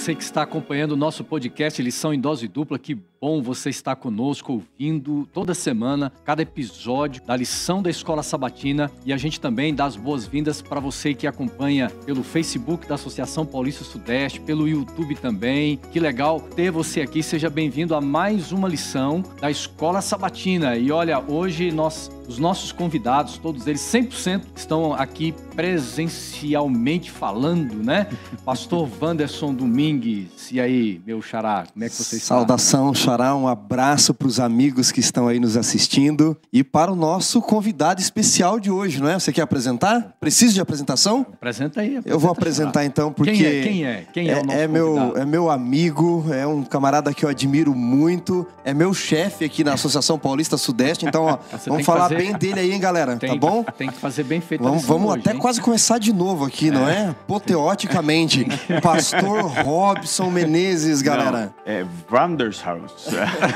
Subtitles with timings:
[0.00, 2.78] você que está acompanhando o nosso podcast Lição em Dose Dupla.
[2.78, 8.90] Que bom você estar conosco, ouvindo toda semana cada episódio da lição da Escola Sabatina.
[9.04, 13.44] E a gente também dá as boas-vindas para você que acompanha pelo Facebook da Associação
[13.44, 15.78] Paulista Sudeste, pelo YouTube também.
[15.92, 17.22] Que legal ter você aqui.
[17.22, 20.78] Seja bem-vindo a mais uma lição da Escola Sabatina.
[20.78, 28.06] E olha, hoje nós os nossos convidados, todos eles 100% estão aqui presencialmente falando, né?
[28.46, 32.36] Pastor Wanderson Domingues, e aí, meu xará, como é que você está?
[32.36, 36.94] Saudação, xará, um abraço para os amigos que estão aí nos assistindo e para o
[36.94, 39.18] nosso convidado especial de hoje, não é?
[39.18, 40.14] Você quer apresentar?
[40.20, 41.26] Precisa de apresentação?
[41.32, 41.96] Apresenta aí.
[41.96, 42.84] Apresenta Eu vou apresentar xará.
[42.84, 43.32] então, porque...
[43.32, 43.62] Quem é?
[43.62, 44.06] Quem é?
[44.12, 47.28] Quem é, é o nosso é meu, é meu amigo, é um camarada que eu
[47.28, 52.32] admiro muito, é meu chefe aqui na Associação Paulista Sudeste, então, ó, vamos falar bem
[52.34, 53.16] dele aí, hein, galera?
[53.16, 53.64] Tem, tá bom?
[53.64, 54.62] Tem que fazer bem feito.
[54.62, 55.38] Vamos, vamos hoje, até hein?
[55.38, 56.70] quase começar de novo aqui, é.
[56.70, 57.14] não é?
[57.26, 58.46] Poteoticamente.
[58.82, 61.52] Pastor Robson Menezes, galera.
[61.66, 63.08] Não, é Wandershaus.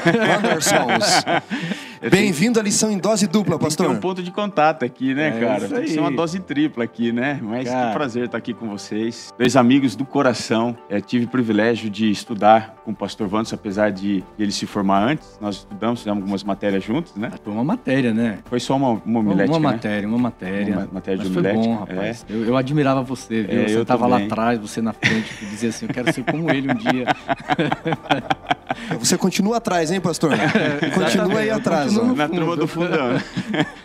[0.07, 1.25] Wandershaus.
[2.11, 3.87] Bem-vindo à lição em dose dupla, pastor.
[3.87, 5.69] Tem um ponto de contato aqui, né, é cara?
[5.69, 7.41] Tem que ser uma dose tripla aqui, né?
[7.43, 7.89] Mas cara.
[7.89, 9.33] que prazer estar aqui com vocês.
[9.39, 10.77] Dois amigos do coração.
[10.91, 15.03] Eu tive o privilégio de estudar com o pastor Vantos, apesar de ele se formar
[15.03, 15.39] antes.
[15.41, 17.31] Nós estudamos, fizemos algumas matérias juntos, né?
[17.43, 18.39] Foi uma matéria, né?
[18.45, 19.75] Foi só uma, uma homilética, Uma né?
[19.77, 20.75] matéria, uma matéria.
[20.75, 21.65] Uma matéria Mas de homilética.
[21.65, 22.27] Foi bom, rapaz.
[22.29, 22.33] É.
[22.33, 23.63] Eu, eu, admirava você, viu?
[23.63, 26.71] É, você estava lá atrás, você na frente, dizia assim, eu quero ser como ele
[26.71, 27.07] um dia.
[28.99, 30.33] Você continua atrás, hein, pastor?
[30.55, 31.93] É, continua aí atrás.
[31.95, 33.21] Na turma do fundão.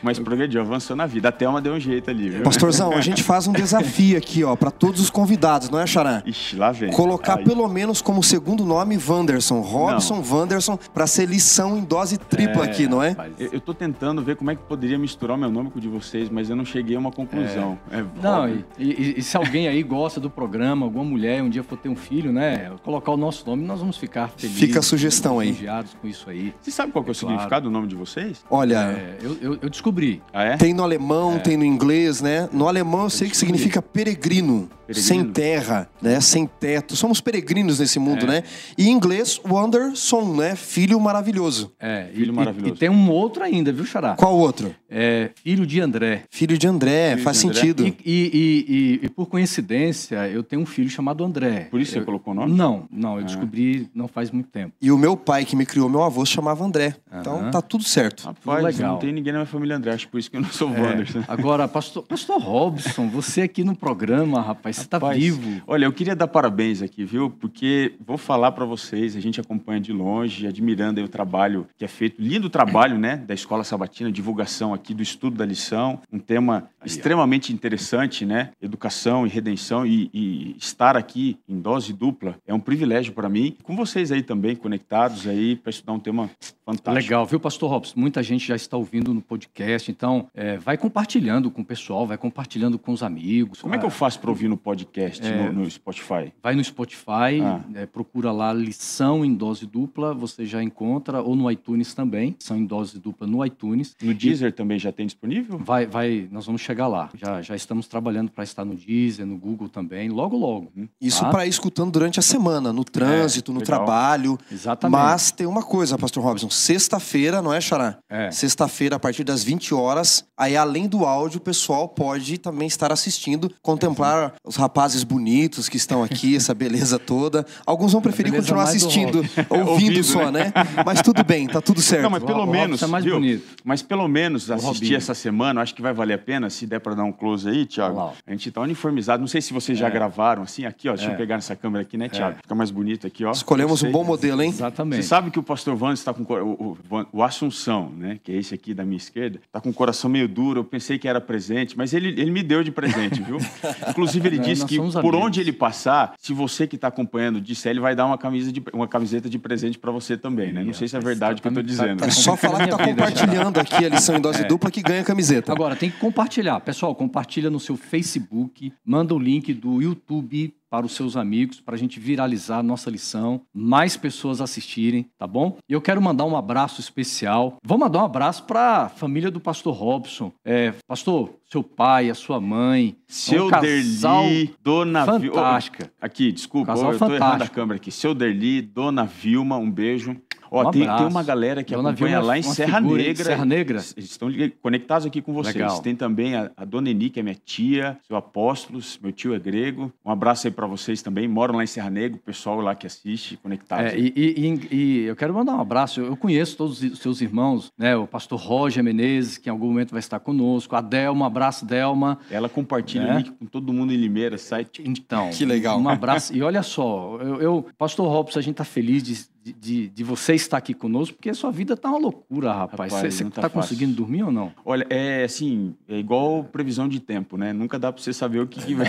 [0.04, 1.30] Mas progrediu, avançou na vida.
[1.30, 2.44] A Thelma deu um jeito ali, viu?
[2.44, 6.22] Pastorzão, a gente faz um desafio aqui, ó, para todos os convidados, não é, Xará?
[6.26, 6.92] Ixi, lá vem.
[6.92, 7.44] Colocar Aí.
[7.44, 10.38] pelo menos como segundo nome Wanderson, Robson não.
[10.38, 13.16] Wanderson, para ser lição em dose tripla é, aqui, não é?
[13.38, 15.82] Eu, eu tô tentando ver como é que poderia misturar o meu nome com o
[15.82, 17.78] de vocês, mas eu não cheguei a uma conclusão.
[17.92, 18.00] É.
[18.00, 21.64] É não, e, e, e, se alguém aí gosta do programa, alguma mulher um dia
[21.64, 24.60] for ter um filho, né, colocar o nosso nome, nós vamos ficar felizes.
[24.60, 25.58] Fica a sugestão aí.
[26.02, 26.54] com isso aí.
[26.62, 27.20] Você sabe qual é, é o claro.
[27.20, 28.44] significado do nome de vocês?
[28.50, 30.22] Olha, é, eu, eu, eu, descobri.
[30.34, 30.58] Ah, é?
[30.58, 31.40] Tem no alemão, é.
[31.40, 32.50] tem no inglês, né?
[32.52, 33.54] No alemão eu, eu sei descobri.
[33.54, 36.20] que significa peregrino, sem terra, né?
[36.20, 36.96] Sem teto.
[36.96, 38.28] Somos peregrinos nesse mundo, é.
[38.28, 38.44] né?
[38.78, 40.56] E em inglês, Wonderson, né?
[40.56, 41.72] Filho maravilhoso.
[41.80, 42.74] É, filho e, maravilhoso.
[42.74, 44.16] E, e, tem um outro ainda, viu, Xará?
[44.16, 44.76] Qual outro?
[44.90, 46.24] É filho de André.
[46.30, 47.60] Filho de André, filho faz de André.
[47.60, 47.96] sentido.
[48.06, 51.68] E, e, por coincidência, eu tenho um filho chamado André.
[51.70, 52.54] Por isso eu, você colocou o nome?
[52.54, 53.24] Não, não, eu ah.
[53.24, 54.74] descobri não faz muito tempo.
[54.82, 56.96] E o meu pai que me criou, meu avô, se chamava André.
[57.12, 58.24] Então tá tudo certo.
[58.24, 58.94] Rapaz, legal.
[58.94, 60.82] não tem ninguém na minha família André, acho por isso que eu não sou é.
[60.82, 61.24] Wanderson.
[61.28, 65.62] Agora, pastor, pastor Robson, você aqui no programa, rapaz, você tá vivo.
[65.68, 67.30] Olha, eu queria dar parabéns aqui, viu?
[67.30, 71.88] Porque vou falar para vocês, a gente acompanha de longe, admirando o trabalho que é
[71.88, 76.70] feito, lindo trabalho, né, da Escola Sabatina, divulgação aqui do estudo da lição, um tema
[76.86, 78.52] extremamente interessante, né?
[78.62, 83.56] Educação e redenção e, e estar aqui em dose dupla é um privilégio para mim.
[83.64, 86.30] Com vocês aí também conectados aí para estudar um tema
[86.66, 86.92] fantástico.
[86.92, 88.00] Legal, viu, Pastor Robson?
[88.00, 92.18] Muita gente já está ouvindo no podcast, então é, vai compartilhando com o pessoal, vai
[92.18, 93.62] compartilhando com os amigos.
[93.62, 96.32] Como é que eu faço para ouvir no podcast, é, no, no, Spotify?
[96.42, 97.62] Vai no Spotify, ah.
[97.74, 102.58] é, procura lá lição em dose dupla, você já encontra, ou no iTunes também, lição
[102.58, 103.96] em dose dupla no iTunes.
[104.02, 105.58] No Deezer e, também já tem disponível?
[105.58, 107.10] Vai, vai, nós vamos chegar lá.
[107.16, 110.72] Já, já estamos trabalhando para estar no Deezer, no Google também, logo, logo.
[110.76, 110.88] Uhum.
[111.02, 111.30] Isso tá?
[111.30, 113.78] para ir escutando durante a semana, no trânsito, no legal.
[113.80, 114.38] trabalho.
[114.52, 115.00] Exatamente.
[115.00, 117.98] Mas tem uma coisa, Pastor Robson, sexta-feira, não é, Xará?
[118.10, 118.30] É.
[118.32, 122.92] Sexta-feira, a partir das 20 horas, aí além do áudio, o pessoal pode também estar
[122.92, 127.46] assistindo, contemplar é, os rapazes bonitos que estão aqui, essa beleza toda.
[127.66, 130.40] Alguns vão preferir continuar assistindo, ouvindo só, né?
[130.40, 130.54] né?
[130.86, 132.04] Mas tudo bem, tá tudo certo.
[132.04, 133.16] Não, mas pelo o, menos, o é mais viu?
[133.16, 133.56] bonito.
[133.64, 136.94] Mas pelo menos assistir essa semana, acho que vai valer a pena, se der para
[136.96, 138.14] dar um close aí, Thiago.
[138.26, 139.92] A gente tá uniformizado, não sei se vocês já é.
[139.92, 141.18] gravaram assim, aqui, ó, deixa eu é.
[141.18, 142.38] pegar nessa câmera aqui, né, Thiago?
[142.42, 143.32] Fica mais bonito aqui, ó.
[143.32, 144.50] Escolhemos um bom modelo, hein?
[144.50, 145.02] Exatamente.
[145.02, 148.20] Você sabe que o pastor Vans está com o, o, o Assunção, né?
[148.24, 150.60] Que é esse aqui da minha esquerda, tá com o coração meio duro.
[150.60, 153.38] Eu pensei que era presente, mas ele, ele me deu de presente, viu?
[153.90, 155.16] Inclusive, ele disse que por amigos.
[155.16, 158.62] onde ele passar, se você que está acompanhando disser, ele vai dar uma, camisa de,
[158.74, 160.64] uma camiseta de presente para você também, né?
[160.64, 162.04] Não sei se é verdade o que eu tô dizendo.
[162.04, 164.46] É só falar que tá compartilhando aqui a lição em dose é.
[164.46, 165.52] dupla que ganha camiseta.
[165.52, 166.49] Agora, tem que compartilhar.
[166.58, 171.76] Pessoal, compartilha no seu Facebook, manda o link do YouTube para os seus amigos, para
[171.76, 175.58] a gente viralizar a nossa lição, mais pessoas assistirem, tá bom?
[175.68, 177.58] E eu quero mandar um abraço especial.
[177.64, 180.32] Vou mandar um abraço para a família do pastor Robson.
[180.46, 182.96] É, pastor, seu pai, a sua mãe.
[183.08, 185.92] Seu um Derli, Dona Fantástica.
[186.00, 187.92] Aqui, desculpa, casal eu estou errando a câmera aqui.
[187.92, 190.16] Seu Derli, Dona Vilma, um beijo.
[190.52, 193.24] Ó, Um tem, tem uma galera que Dona acompanha Vilma é lá em Serra Negra.
[193.26, 193.78] Serra Negra.
[193.96, 194.30] Eles estão
[194.62, 195.56] conectados aqui com vocês.
[195.56, 195.80] Legal.
[195.82, 199.40] Tem também a, a Dona Eni, que é minha tia, seu Apóstolos, meu tio é
[199.40, 199.92] grego.
[200.04, 201.28] Um abraço aí para vocês também.
[201.28, 203.94] Moram lá em Serra Negra, o pessoal lá que assiste, conectados.
[203.94, 206.02] É, e, e- e- e eu quero mandar um abraço.
[206.02, 207.96] Eu conheço todos os seus irmãos, né?
[207.96, 210.76] O pastor Roger Menezes, que em algum momento vai estar conosco.
[210.76, 212.18] A Delma, um abraço, Delma.
[212.32, 213.14] Ela compartilha É.
[213.14, 214.82] o link com todo mundo em Limeira, site.
[214.86, 215.80] Então, Que legal.
[215.80, 216.36] Um abraço.
[216.36, 219.14] E olha só, eu, eu pastor Robson, a gente está feliz de,
[219.54, 222.92] de, de você estar aqui conosco, porque a sua vida tá uma loucura, rapaz.
[222.94, 223.50] Você tá fácil.
[223.52, 224.52] conseguindo dormir ou não?
[224.66, 227.54] Olha, é assim, é igual previsão de tempo, né?
[227.54, 228.88] Nunca dá para você saber o que, que vai.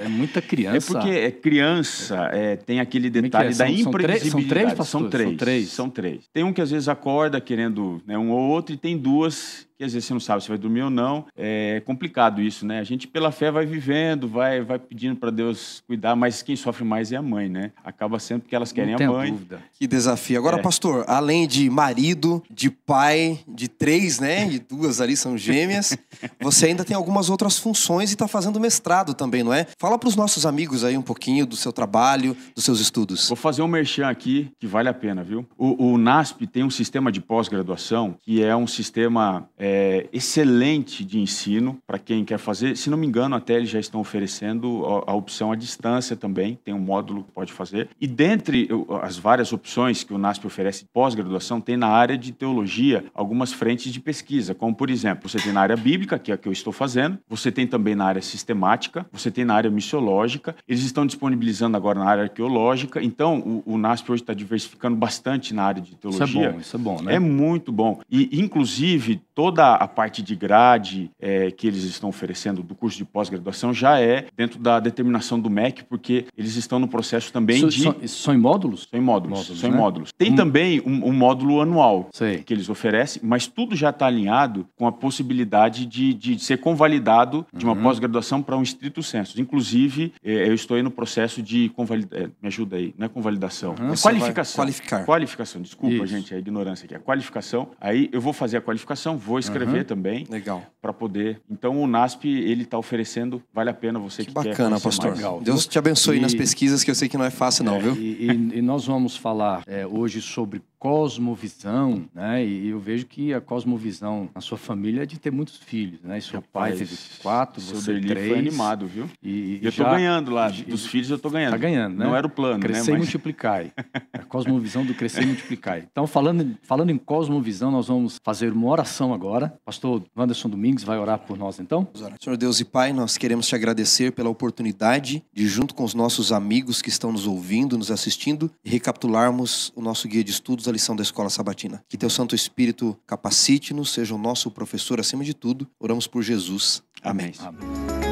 [0.00, 0.92] É muita É criança.
[0.92, 3.50] porque é criança, é, tem aquele é detalhe é?
[3.50, 4.48] da São- são três- são imprevisibilidade.
[4.48, 4.88] três?
[4.88, 5.68] São três, São três.
[5.72, 6.28] São três.
[6.32, 9.84] Tem um que às vezes acorda querendo né, um ou outro, e tem duas que
[9.84, 11.26] às vezes você não sabe se vai dormir ou não.
[11.36, 12.78] É complicado isso, né?
[12.80, 16.84] A gente, pela fé, vai vivendo, vai, vai pedindo para Deus cuidar, mas quem sofre
[16.84, 17.72] mais é a mãe, né?
[17.84, 19.30] Acaba sendo porque elas querem não a mãe.
[19.32, 19.60] dúvida.
[19.78, 20.38] Que desafio.
[20.38, 20.62] Agora, É.
[20.62, 24.48] pastor, além de marido, de pai, de três, né?
[24.50, 25.96] E duas ali são gêmeas,
[26.40, 29.66] você ainda tem algumas outras funções e está fazendo mestrado também, não é?
[29.78, 33.28] Fala para os nossos amigos aí um pouquinho do seu trabalho, dos seus estudos.
[33.28, 35.46] Vou fazer um merchan aqui que vale a pena, viu?
[35.58, 39.65] O, o NASP tem um sistema de pós-graduação que é um sistema é,
[40.12, 42.76] excelente de ensino para quem quer fazer.
[42.76, 46.58] Se não me engano, até eles já estão oferecendo a, a opção à distância também.
[46.64, 47.88] Tem um módulo que pode fazer.
[48.00, 48.68] E dentre
[49.02, 53.92] as várias opções que o NASP oferece pós-graduação, tem na área de teologia algumas frentes
[53.92, 56.52] de pesquisa, como por exemplo, você tem na área bíblica, que é a que eu
[56.52, 61.06] estou fazendo, você tem também na área sistemática, você tem na área missiológica, eles estão
[61.06, 63.02] disponibilizando agora na área arqueológica.
[63.02, 66.52] Então, o, o NASP hoje está diversificando bastante na área de Isso é teologia.
[66.52, 67.14] bom, isso é bom, né?
[67.14, 68.00] É muito bom.
[68.10, 69.20] E, inclusive,
[69.56, 73.98] toda a parte de grade eh, que eles estão oferecendo do curso de pós-graduação já
[73.98, 77.82] é dentro da determinação do MEC, porque eles estão no processo também Isso- de.
[77.82, 78.86] são, isso são em módulos?
[78.90, 79.38] São em módulos.
[79.38, 79.78] Módulos, são em né?
[79.78, 80.12] módulos.
[80.12, 80.36] Tem Hum.
[80.36, 82.38] também um, um módulo anual Sei.
[82.42, 87.46] que eles oferecem, mas tudo já está alinhado com a possibilidade de, de ser convalidado
[87.54, 87.82] de uma Uhum.
[87.82, 89.40] pós-graduação para um estrito senso.
[89.40, 92.26] Inclusive, eh, eu estou aí no processo de convalidação.
[92.42, 93.92] me ajuda aí, não é convalidação, Uhum.
[93.92, 94.56] é qualificação.
[94.64, 95.04] qualificar.
[95.06, 96.06] Qualificação, desculpa, Isso.
[96.08, 96.94] gente, a ignorância aqui.
[96.94, 97.68] A qualificação.
[97.80, 99.84] Aí eu vou fazer a qualificação, vou escrever Uhum.
[99.84, 100.62] também Legal.
[100.80, 101.40] para poder.
[101.50, 104.84] Então o NASP ele está oferecendo, vale a pena você que, Que quer bacana, conhecer
[104.84, 105.06] pastor.
[105.06, 105.16] mais.
[105.18, 107.76] Legal, Deus te abençoe E- nas pesquisas, que eu sei que não é fácil, não,
[107.76, 107.94] É, viu?
[107.96, 112.44] E, e- e nós vamos falar é, hoje sobre cosmovisão, né?
[112.44, 116.18] E eu vejo que a cosmovisão na sua família é de ter muitos filhos, né?
[116.18, 118.28] E seu pai Rapaz, teve quatro, Seu você Derli três.
[118.28, 119.08] foi animado, viu?
[119.22, 121.50] E, e eu já tô ganhando lá, e- dos filhos eu tô ganhando.
[121.52, 122.04] Tá ganhando, né?
[122.04, 122.88] Não era o plano, Crescer né?
[122.88, 123.00] e Mas...
[123.00, 123.66] multiplicar.
[124.12, 125.78] A cosmovisão do crescer e multiplicar.
[125.78, 129.54] Então, falando, falando em cosmovisão, nós vamos fazer uma oração agora.
[129.64, 131.88] Pastor Wanderson Domingues vai orar por nós, então?
[132.20, 136.32] Senhor Deus e Pai, nós queremos te agradecer pela oportunidade de, junto com os nossos
[136.32, 140.94] amigos que estão nos ouvindo, nos assistindo, recapitularmos o nosso guia de estudos, a lição
[140.94, 141.82] da Escola Sabatina.
[141.88, 145.66] Que teu Santo Espírito capacite-nos, seja o nosso professor acima de tudo.
[145.80, 146.82] Oramos por Jesus.
[147.02, 147.32] Amém.
[147.40, 148.05] Amém.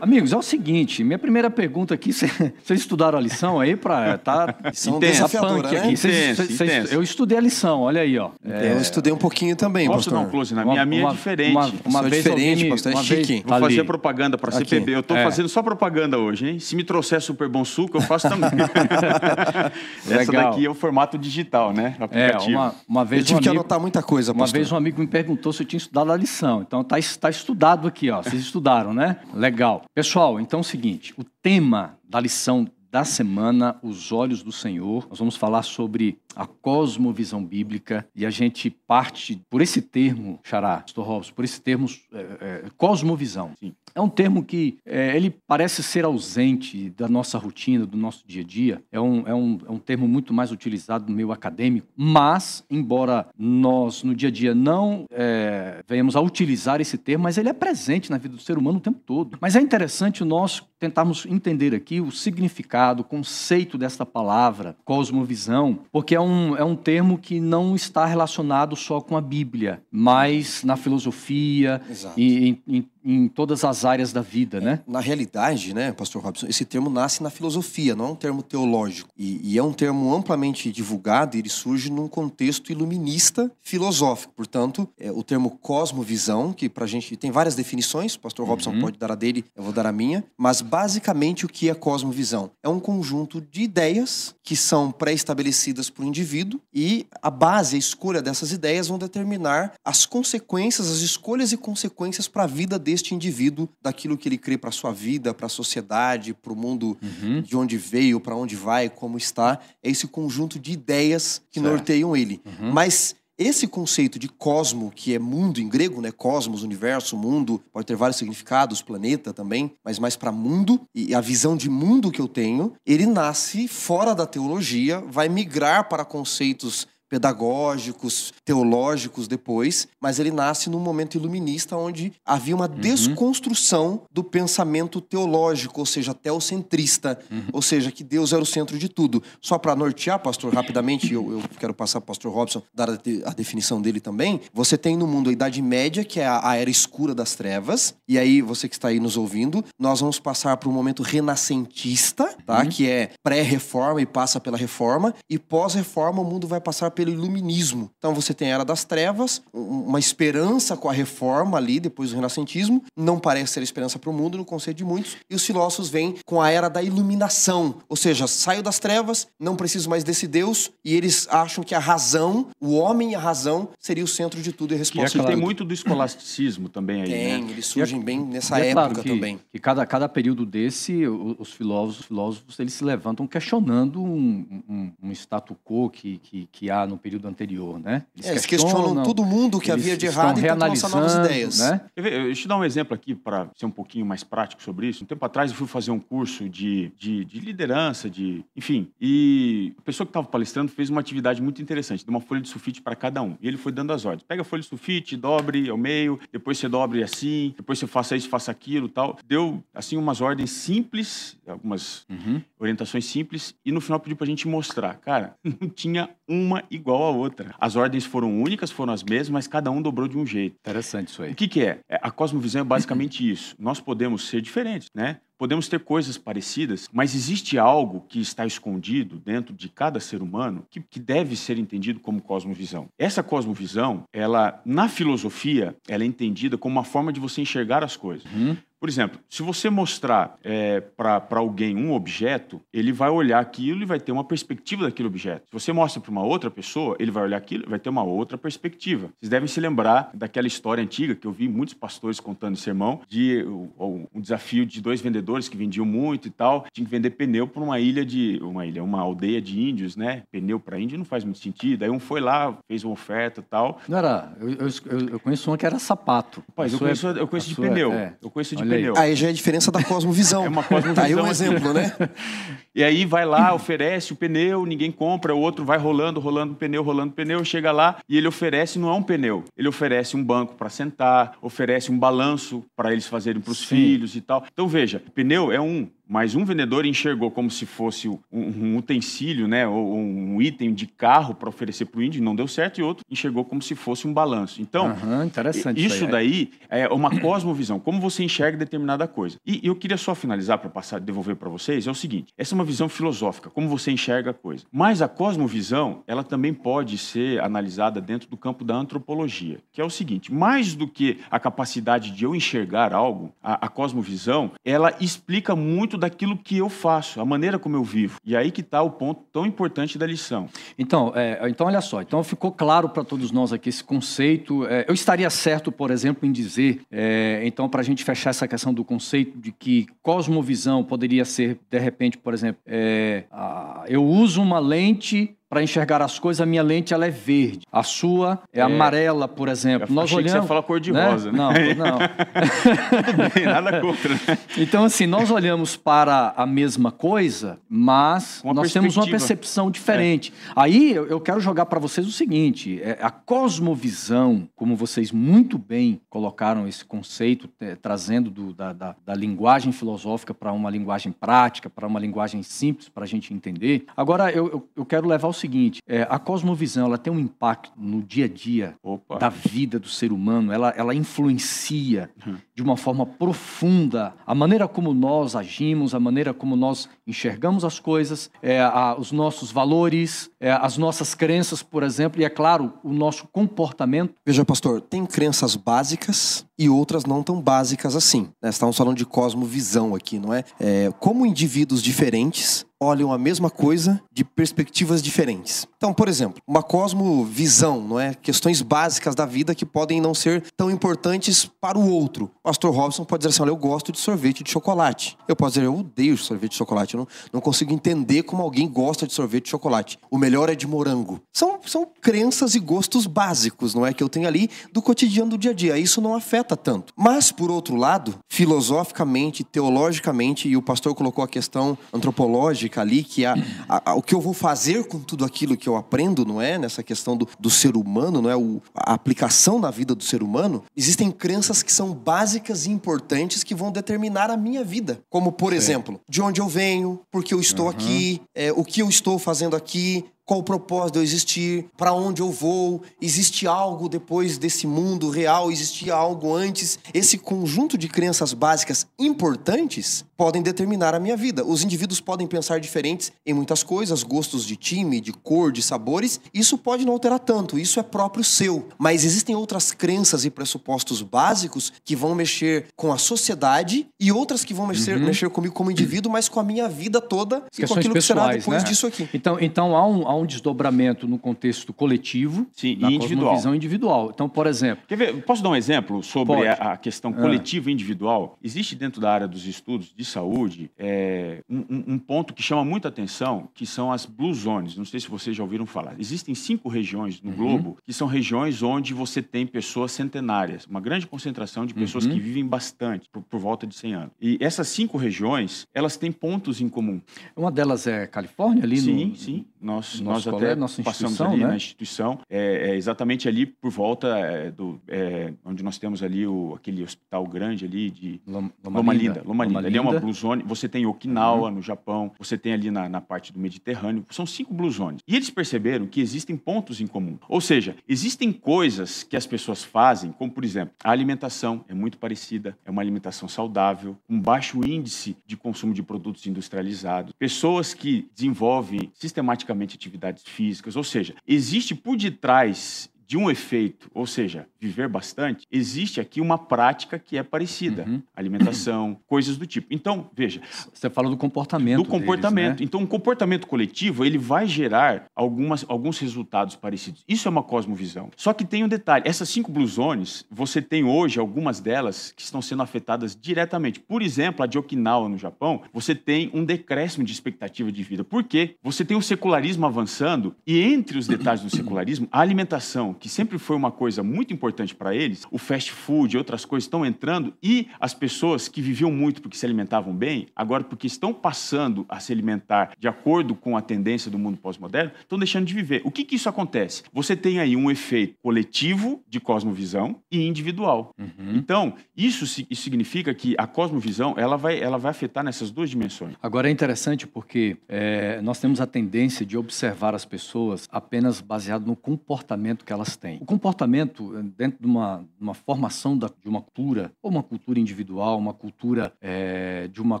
[0.02, 2.26] Amigos, é o seguinte, minha primeira pergunta aqui, cê-
[2.60, 5.78] vocês estudaram a lição aí para tá Intensa, desafiadora, punk né?
[5.80, 5.96] aqui.
[5.96, 8.30] Cês- cês- eu estudei a lição, olha aí, ó.
[8.44, 10.28] Eu estudei um pouquinho também, Posso dar pastor.
[10.28, 10.82] um close na Uma- minha?
[10.82, 11.52] A minha uma- é diferente.
[11.52, 13.44] Uma, uma vez diferente, me- pastor, é uma vez- chique.
[13.46, 13.64] Vou ali.
[13.76, 14.50] fazer propaganda para.
[14.50, 14.92] CPB.
[14.96, 15.22] Eu estou É.
[15.22, 16.58] fazendo só propaganda hoje, hein?
[16.58, 18.50] Se me trouxer super bom suco, eu faço também.
[20.04, 20.50] Essa Legal.
[20.50, 21.94] daqui é o formato digital, né?
[22.00, 22.58] O É, aplicativo.
[22.58, 24.58] uma, uma Eu vez um tive que amigo, anotar muita coisa, Uma pastor.
[24.58, 26.60] vez um amigo me perguntou se eu tinha estudado a lição.
[26.66, 28.20] Então tá, tá estudado aqui, ó.
[28.20, 29.18] Vocês estudaram, né?
[29.32, 29.84] Legal.
[29.94, 35.06] Pessoal, então é o seguinte: o tema da lição da semana, Os Olhos do Senhor.
[35.08, 40.78] Nós vamos falar sobre a cosmovisão bíblica e a gente parte por esse termo, Xará,
[40.78, 43.52] Pastor Robson, por esse termo é, é, cosmovisão.
[43.58, 43.72] Sim.
[43.94, 48.42] É um termo que é, ele parece ser ausente da nossa rotina, do nosso dia
[48.42, 48.82] a dia.
[48.90, 53.26] É um, é, um, é um termo muito mais utilizado no meio acadêmico, mas, embora
[53.38, 57.52] nós no dia a dia não é, venhamos a utilizar esse termo, mas ele é
[57.52, 59.36] presente na vida do ser humano o tempo todo.
[59.40, 66.14] Mas é interessante nós tentarmos entender aqui o significado, o conceito desta palavra, cosmovisão, porque
[66.14, 70.76] é um, é um termo que não está relacionado só com a Bíblia, mas na
[70.76, 71.80] filosofia,
[72.16, 74.80] e em, em, em todas as áreas da vida, né?
[74.86, 79.08] Na realidade, né, Pastor Robson, esse termo nasce na filosofia, não é um termo teológico.
[79.18, 84.32] E, e é um termo amplamente divulgado e ele surge num contexto iluminista filosófico.
[84.36, 88.80] Portanto, é, o termo cosmovisão, que pra gente tem várias definições, o Pastor Robson Uhum.
[88.80, 92.50] pode dar a dele, eu vou dar a minha, mas basicamente o que é cosmovisão?
[92.62, 97.78] É um conjunto de ideias que são pré-estabelecidas por um indivíduo e a base, a
[97.78, 102.91] escolha dessas ideias vão determinar as consequências, as escolhas e consequências para a vida dele
[102.92, 106.98] deste indivíduo, daquilo que ele crê para sua vida, para a sociedade, para o mundo
[107.02, 107.40] uhum.
[107.40, 109.58] de onde veio, para onde vai, como está.
[109.82, 111.72] É esse conjunto de ideias que certo.
[111.72, 112.42] norteiam ele.
[112.44, 112.70] Uhum.
[112.70, 116.12] Mas esse conceito de cosmo, que é mundo em grego, né?
[116.12, 121.20] Cosmos, universo, mundo, pode ter vários significados, planeta também, mas mais para mundo, e a
[121.20, 126.86] visão de mundo que eu tenho, ele nasce fora da teologia, vai migrar para conceitos
[127.12, 132.80] pedagógicos, teológicos depois, mas ele nasce num momento iluminista onde havia uma uhum.
[132.80, 137.48] desconstrução do pensamento teológico, ou seja, teocentrista, uhum.
[137.52, 139.22] ou seja, que Deus era o centro de tudo.
[139.42, 142.96] Só para nortear, pastor, rapidamente, eu, eu quero passar para o pastor Robson dar a,
[142.96, 144.40] de, a, definição dele também.
[144.54, 147.94] Você tem no mundo a Idade Média, que é a, a era escura das trevas,
[148.08, 152.34] e aí você que está aí nos ouvindo, nós vamos passar para um momento renascentista,
[152.46, 152.62] tá?
[152.62, 152.70] Uhum.
[152.70, 157.10] Que é pré-reforma e passa pela reforma, e pós-reforma o mundo vai passar pela pelo
[157.10, 157.90] iluminismo.
[157.98, 162.16] Então você tem a Era das Trevas, uma esperança com a reforma ali, depois do
[162.16, 165.88] renascentismo, não parece ser esperança para o mundo no conceito de muitos, e os filósofos
[165.88, 170.28] vêm com a Era da Iluminação, ou seja, saio das trevas, não preciso mais desse
[170.28, 174.40] Deus, e eles acham que a razão, o homem e a razão, seria o centro
[174.40, 175.18] de tudo e a resposta.
[175.18, 177.50] E aqui tem muito do escolasticismo também aí, Tem, né?
[177.50, 179.40] eles surgem bem nessa é época claro que, também.
[179.50, 185.12] Que cada, cada período desse, os filósofos, filósofos eles se levantam questionando um, um, um
[185.12, 188.04] status quo que, que, que há no período anterior, né?
[188.14, 191.58] Eles, é, eles questionam, todo mundo que havia de errado e tentam lançar novas ideias.
[191.58, 191.80] Né?
[191.96, 195.04] Deixa eu te dar um exemplo aqui para ser um pouquinho mais prático sobre isso.
[195.04, 199.72] Um tempo atrás eu fui fazer um curso de, de, de liderança, de enfim, e
[199.78, 202.80] a pessoa que estava palestrando fez uma atividade muito interessante, de uma folha de sulfite
[202.82, 203.36] para cada um.
[203.40, 204.24] E ele foi dando as ordens.
[204.26, 208.16] Pega a folha de sulfite, dobre ao meio, depois você dobre assim, depois você faça
[208.16, 209.18] isso, faça aquilo tal.
[209.26, 212.42] Deu, assim, umas ordens simples, algumas uhum.
[212.58, 214.94] orientações simples, e no final pediu para a gente mostrar.
[214.96, 217.54] Cara, não tinha uma igual a outra.
[217.60, 220.56] As ordens foram únicas, foram as mesmas, mas cada um dobrou de um jeito.
[220.60, 221.32] Interessante isso aí.
[221.32, 221.80] O que, que é?
[221.88, 223.54] é a cosmovisão é basicamente isso.
[223.58, 225.18] Nós podemos ser diferentes, né?
[225.36, 230.64] Podemos ter coisas parecidas, mas existe algo que está escondido dentro de cada ser humano
[230.70, 232.86] que, que, deve ser entendido como cosmovisão.
[232.96, 237.96] Essa cosmovisão, ela na filosofia, ela é entendida como uma forma de você enxergar as
[237.96, 238.24] coisas.
[238.32, 238.56] Uhum.
[238.82, 243.84] Por exemplo, se você mostrar é, para alguém um objeto, ele vai olhar aquilo e
[243.84, 245.44] vai ter uma perspectiva daquele objeto.
[245.46, 248.02] Se você mostra para uma outra pessoa, ele vai olhar aquilo e vai ter uma
[248.02, 249.10] outra perspectiva.
[249.20, 253.02] Vocês devem se lembrar daquela história antiga que eu vi muitos pastores contando em sermão,
[253.08, 257.10] de um, um desafio de dois vendedores que vendiam muito e tal, tinha que vender
[257.10, 260.24] pneu para uma ilha de uma ilha, uma aldeia de índios, né?
[260.32, 261.84] Pneu para índio não faz muito sentido.
[261.84, 263.78] Aí um foi lá, fez uma oferta e tal.
[263.86, 266.42] Não era, eu, eu, eu conheço uma que era sapato.
[266.48, 267.92] Rapaz, eu conheço, eu conheço de pneu.
[267.92, 268.16] É.
[268.20, 268.94] Eu conheço de pneu.
[268.96, 270.44] Aí já é a diferença da cosmovisão.
[270.46, 270.94] é uma cosmovisão.
[270.94, 271.92] Tá aí um exemplo, né?
[272.74, 276.82] E aí vai lá, oferece o pneu, ninguém compra, o outro vai rolando, rolando pneu,
[276.82, 280.54] rolando pneu, chega lá e ele oferece, não é um pneu, ele oferece um banco
[280.54, 284.42] para sentar, oferece um balanço para eles fazerem para os filhos e tal.
[284.50, 289.48] Então veja, pneu é um, mas um vendedor enxergou como se fosse um, um utensílio,
[289.48, 292.82] né, ou um item de carro para oferecer para o índio, não deu certo, e
[292.82, 294.60] outro enxergou como se fosse um balanço.
[294.60, 299.38] Então, uhum, interessante isso, daí é uma cosmovisão, como você enxerga determinada coisa.
[299.46, 302.56] E eu queria só finalizar para passar, devolver para vocês, é o seguinte: essa é
[302.56, 304.64] uma visão filosófica, como você enxerga a coisa.
[304.70, 309.84] Mas a cosmovisão, ela também pode ser analisada dentro do campo da antropologia, que é
[309.84, 314.94] o seguinte: mais do que a capacidade de eu enxergar algo, a, a cosmovisão, ela
[315.00, 318.18] explica muito daquilo que eu faço, a maneira como eu vivo.
[318.24, 320.48] E aí que está o ponto tão importante da lição.
[320.76, 324.66] Então, é, então olha só, então ficou claro para todos nós aqui esse conceito.
[324.66, 328.48] É, eu estaria certo, por exemplo, em dizer, é, então, para a gente fechar essa
[328.48, 334.04] questão do conceito de que cosmovisão poderia ser, de repente, por exemplo, é, a, eu
[334.04, 337.66] uso uma lente para enxergar as coisas, a minha lente ela é verde.
[337.70, 338.62] A sua é, é.
[338.62, 339.86] amarela, por exemplo.
[339.86, 341.10] Eu Nós achei olhamos, que você fala cor de né?
[341.10, 341.36] rosa, né?
[341.36, 341.98] Não, não.
[343.34, 344.14] Bem, nada contra.
[344.14, 344.38] Né?
[344.56, 350.32] Então, assim, nós olhamos para a mesma coisa, mas nós temos uma percepção diferente.
[350.48, 350.52] É.
[350.56, 356.00] Aí eu quero jogar para vocês o seguinte: é, a cosmovisão, como vocês muito bem
[356.08, 357.46] colocaram esse conceito,
[357.82, 362.88] trazendo do, da, da, da linguagem filosófica para uma linguagem prática, para uma linguagem simples
[362.88, 363.84] para a gente entender.
[363.94, 367.72] Agora, eu, eu, eu quero levar o seguinte: é, a cosmovisão ela tem um impacto
[367.76, 369.18] no dia a dia Opa.
[369.18, 372.36] da vida do ser humano, ela, ela influencia uhum.
[372.54, 377.78] De uma forma profunda a maneira como nós agimos, a maneira como nós enxergamos as
[377.78, 382.72] coisas, é, a, os nossos valores, é, as nossas crenças, por exemplo, e é claro,
[382.84, 384.14] o nosso comportamento.
[384.24, 388.28] Veja, pastor, tem crenças básicas e outras não tão básicas assim.
[388.42, 388.50] Né?
[388.50, 390.44] Estamos falando de cosmovisão aqui, não é?
[390.60, 395.66] é como indivíduos diferentes olham a mesma coisa de perspectivas diferentes.
[395.76, 398.12] Então, por exemplo, uma cosmovisão, não é?
[398.14, 403.04] Questões básicas da vida que podem não ser tão importantes para o outro, pastor Robson
[403.04, 405.16] pode dizer assim, olha, eu gosto de sorvete de chocolate.
[405.28, 406.94] Eu posso dizer, eu odeio sorvete de chocolate.
[406.94, 409.98] Eu não, não consigo entender como alguém gosta de sorvete de chocolate.
[410.10, 411.20] O melhor é de morango.
[411.32, 413.94] São, são crenças e gostos básicos, não é?
[413.94, 415.78] Que eu tenho ali do cotidiano do dia a dia.
[415.78, 416.92] Isso não afeta tanto.
[416.96, 423.24] Mas, por outro lado, filosoficamente, teologicamente, e o pastor colocou a questão antropológica ali, que
[423.24, 423.34] a,
[423.68, 426.58] a, a, o que eu vou fazer com tudo aquilo que eu aprendo, não é?
[426.58, 428.36] Nessa questão do, do ser humano, não é?
[428.36, 430.64] O, a aplicação na vida do ser humano.
[430.76, 435.00] Existem crenças que são básicas e importantes que vão determinar a minha vida.
[435.10, 435.56] Como, por Sim.
[435.56, 437.70] exemplo, de onde eu venho, por que eu estou uhum.
[437.70, 441.92] aqui, é, o que eu estou fazendo aqui, qual o propósito de eu existir, para
[441.92, 446.78] onde eu vou, existe algo depois desse mundo real, existia algo antes.
[446.94, 451.44] Esse conjunto de crenças básicas importantes podem determinar a minha vida.
[451.44, 456.20] Os indivíduos podem pensar diferentes em muitas coisas, gostos de time, de cor, de sabores.
[456.32, 458.68] Isso pode não alterar tanto, isso é próprio seu.
[458.78, 464.44] Mas existem outras crenças e pressupostos básicos que vão mexer com a sociedade e outras
[464.44, 465.06] que vão mexer, uhum.
[465.06, 468.28] mexer comigo como indivíduo, mas com a minha vida toda e com aquilo que será
[468.28, 468.68] depois né?
[468.68, 469.08] disso aqui.
[469.12, 473.36] Então, então há um, há um desdobramento no contexto coletivo Sim, e individual.
[473.36, 474.10] visão individual.
[474.14, 474.84] Então, por exemplo...
[474.86, 477.20] Quer ver, posso dar um exemplo sobre a, a, questão ah.
[477.20, 478.38] coletiva e individual?
[478.42, 482.88] Existe dentro da área dos estudos de saúde é, um, um, ponto que chama muita
[482.88, 484.76] atenção, que são as blue zones.
[484.76, 485.94] Não sei se vocês já ouviram falar.
[485.98, 487.36] Existem cinco regiões no uhum.
[487.36, 492.12] globo que são regiões onde você tem pessoas centenárias, uma grande concentração de pessoas uhum.
[492.12, 494.10] que vivem bastante, por, por, volta de 100 anos.
[494.20, 497.00] E essas cinco regiões, elas têm pontos em comum.
[497.36, 499.16] Uma delas é Califórnia, ali sim, no...
[499.16, 501.48] Sim, Nós, nós até passamos ali né?
[501.48, 504.80] na instituição, é, é, exatamente ali por volta é, do...
[504.88, 508.92] É, onde nós temos ali o, aquele hospital grande ali de Loma, Loma Linda.
[508.92, 509.22] Loma Linda.
[509.24, 509.68] Loma Linda.
[509.68, 510.42] Ali é uma blue zone.
[510.46, 511.56] Você tem Okinawa, uhum.
[511.56, 514.04] no Japão, você tem ali na, na parte do Mediterrâneo.
[514.10, 515.00] São cinco blue zones.
[515.06, 517.18] E eles perceberam que existem pontos em comum.
[517.28, 521.98] Ou seja, existem coisas que as pessoas fazem, como por exemplo, a alimentação é muito
[521.98, 527.12] parecida, é uma alimentação saudável, com baixo índice de consumo de produtos industrializados.
[527.18, 534.06] Pessoas que desenvolvem sistematicamente atividades físicas, ou seja, existe por detrás de um efeito, ou
[534.06, 537.84] seja, viver bastante, existe aqui uma prática que é parecida.
[537.86, 538.00] Uhum.
[538.14, 539.66] Alimentação, coisas do tipo.
[539.70, 540.40] Então, veja.
[540.72, 541.78] Você fala do comportamento.
[541.78, 542.56] Do comportamento.
[542.56, 542.64] Deles, né?
[542.64, 547.02] Então, um comportamento coletivo, ele vai gerar algumas, alguns resultados parecidos.
[547.08, 548.10] Isso é uma cosmovisão.
[548.16, 549.04] Só que tem um detalhe.
[549.06, 553.80] Essas cinco blusones, você tem hoje algumas delas que estão sendo afetadas diretamente.
[553.80, 558.04] Por exemplo, a de Okinawa, no Japão, você tem um decréscimo de expectativa de vida.
[558.04, 558.54] Por quê?
[558.62, 563.38] Você tem o secularismo avançando e entre os detalhes do secularismo, a alimentação, que sempre
[563.38, 567.34] foi uma coisa muito importante para eles, o fast food e outras coisas estão entrando
[567.42, 571.98] e as pessoas que viviam muito porque se alimentavam bem, agora porque estão passando a
[572.00, 575.82] se alimentar de acordo com a tendência do mundo pós-moderno, estão deixando de viver.
[575.84, 576.82] O que, que isso acontece?
[576.92, 580.94] Você tem aí um efeito coletivo de cosmovisão e individual.
[580.98, 581.36] Uhum.
[581.36, 586.14] Então, isso, isso significa que a cosmovisão ela vai, ela vai afetar nessas duas dimensões.
[586.22, 591.66] Agora é interessante porque é, nós temos a tendência de observar as pessoas apenas baseado
[591.66, 593.18] no comportamento que elas têm.
[593.20, 598.18] O comportamento, dentro de uma, uma formação da, de uma cultura, ou uma cultura individual,
[598.18, 600.00] uma cultura é, de uma